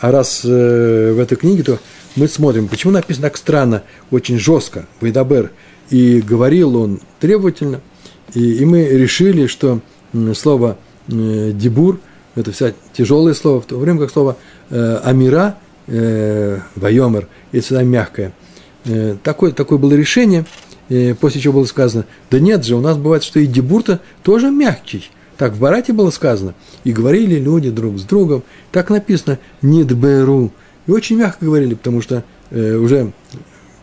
[0.00, 1.78] а раз э, в этой книге, то
[2.16, 5.52] мы смотрим, почему написано так странно, очень жестко, Вайдабер,
[5.90, 7.80] и говорил он требовательно,
[8.34, 9.80] и, и мы решили, что
[10.34, 12.00] слово э, дебур,
[12.34, 14.36] это вся тяжелое слово, в то время как слово
[14.70, 15.56] э, амира,
[15.86, 18.32] э, вайомер, это всегда мягкое.
[19.22, 20.46] Такое, такое было решение,
[21.20, 25.10] после чего было сказано, да нет же, у нас бывает, что и дебур-то тоже мягкий,
[25.38, 26.54] так в Барате было сказано.
[26.82, 28.42] И говорили люди друг с другом.
[28.72, 30.52] Так написано «нидберу».
[30.86, 33.12] И очень мягко говорили, потому что э, уже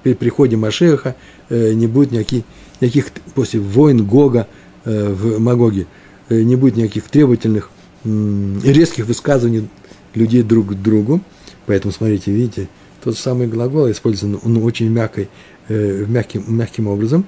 [0.03, 1.15] при приходе Машеха
[1.49, 2.43] э, не будет никаких,
[2.81, 4.47] никаких после войн Гога
[4.83, 5.87] э, в Магоге,
[6.29, 7.69] э, не будет никаких требовательных
[8.03, 9.69] э, резких высказываний
[10.13, 11.21] людей друг к другу.
[11.65, 12.69] Поэтому, смотрите, видите,
[13.03, 15.29] тот самый глагол использован он очень мягкой,
[15.67, 17.25] э, мягким, мягким образом.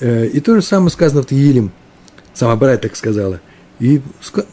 [0.00, 1.72] Э, и то же самое сказано в Тиилим.
[2.34, 3.40] Сама Брайт так сказала–
[3.80, 4.02] и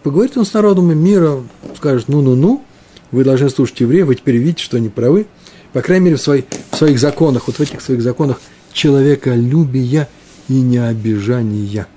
[0.03, 1.43] поговорит он с народом мира,
[1.75, 2.63] скажет, ну-ну-ну,
[3.11, 5.27] вы должны слушать евреев, вы теперь видите, что они правы.
[5.73, 8.39] По крайней мере, в, своих, в своих законах, вот в этих своих законах
[8.71, 10.07] человеколюбия
[10.47, 11.87] и необижания.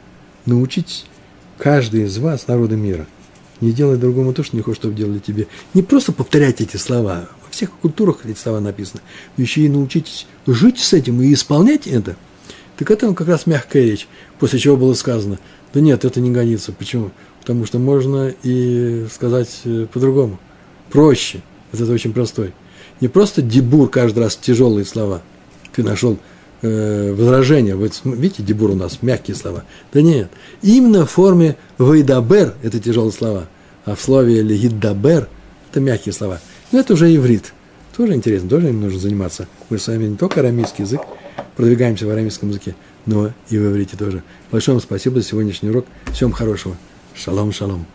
[0.47, 1.07] Научитесь
[1.59, 3.07] каждый из вас, народа мира,
[3.61, 5.47] не делай другому то, что не хочешь, чтобы делали тебе.
[5.75, 9.03] Не просто повторять эти слова, во всех культурах эти слова написаны,
[9.37, 12.17] но еще и научитесь жить с этим и исполнять это.
[12.77, 15.39] Так это как раз мягкая речь, после чего было сказано–
[15.73, 16.73] да нет, это не годится.
[16.73, 17.11] Почему?
[17.41, 20.39] Потому что можно и сказать э, по-другому.
[20.91, 21.43] Проще.
[21.73, 22.53] Это очень простой.
[23.01, 25.23] Не просто дебур каждый раз тяжелые слова.
[25.73, 26.19] Ты нашел
[26.63, 27.75] э, возражение.
[27.75, 29.65] Вот видите, дебур у нас мягкие слова.
[29.93, 30.31] Да нет.
[30.63, 33.49] Именно в форме вейдабер это тяжелые слова.
[33.85, 35.29] А в слове легиддабер
[35.71, 36.41] это мягкие слова.
[36.73, 37.53] Но это уже иврит.
[37.97, 39.47] Тоже интересно, тоже им нужно заниматься.
[39.69, 41.03] Мы с вами не только арамейский язык,
[41.57, 44.23] продвигаемся в арамейском языке, но и в иврите тоже.
[44.51, 45.87] Большое вам спасибо за сегодняшний урок.
[46.13, 46.77] Всем хорошего.
[47.15, 47.87] Шалом, шалом.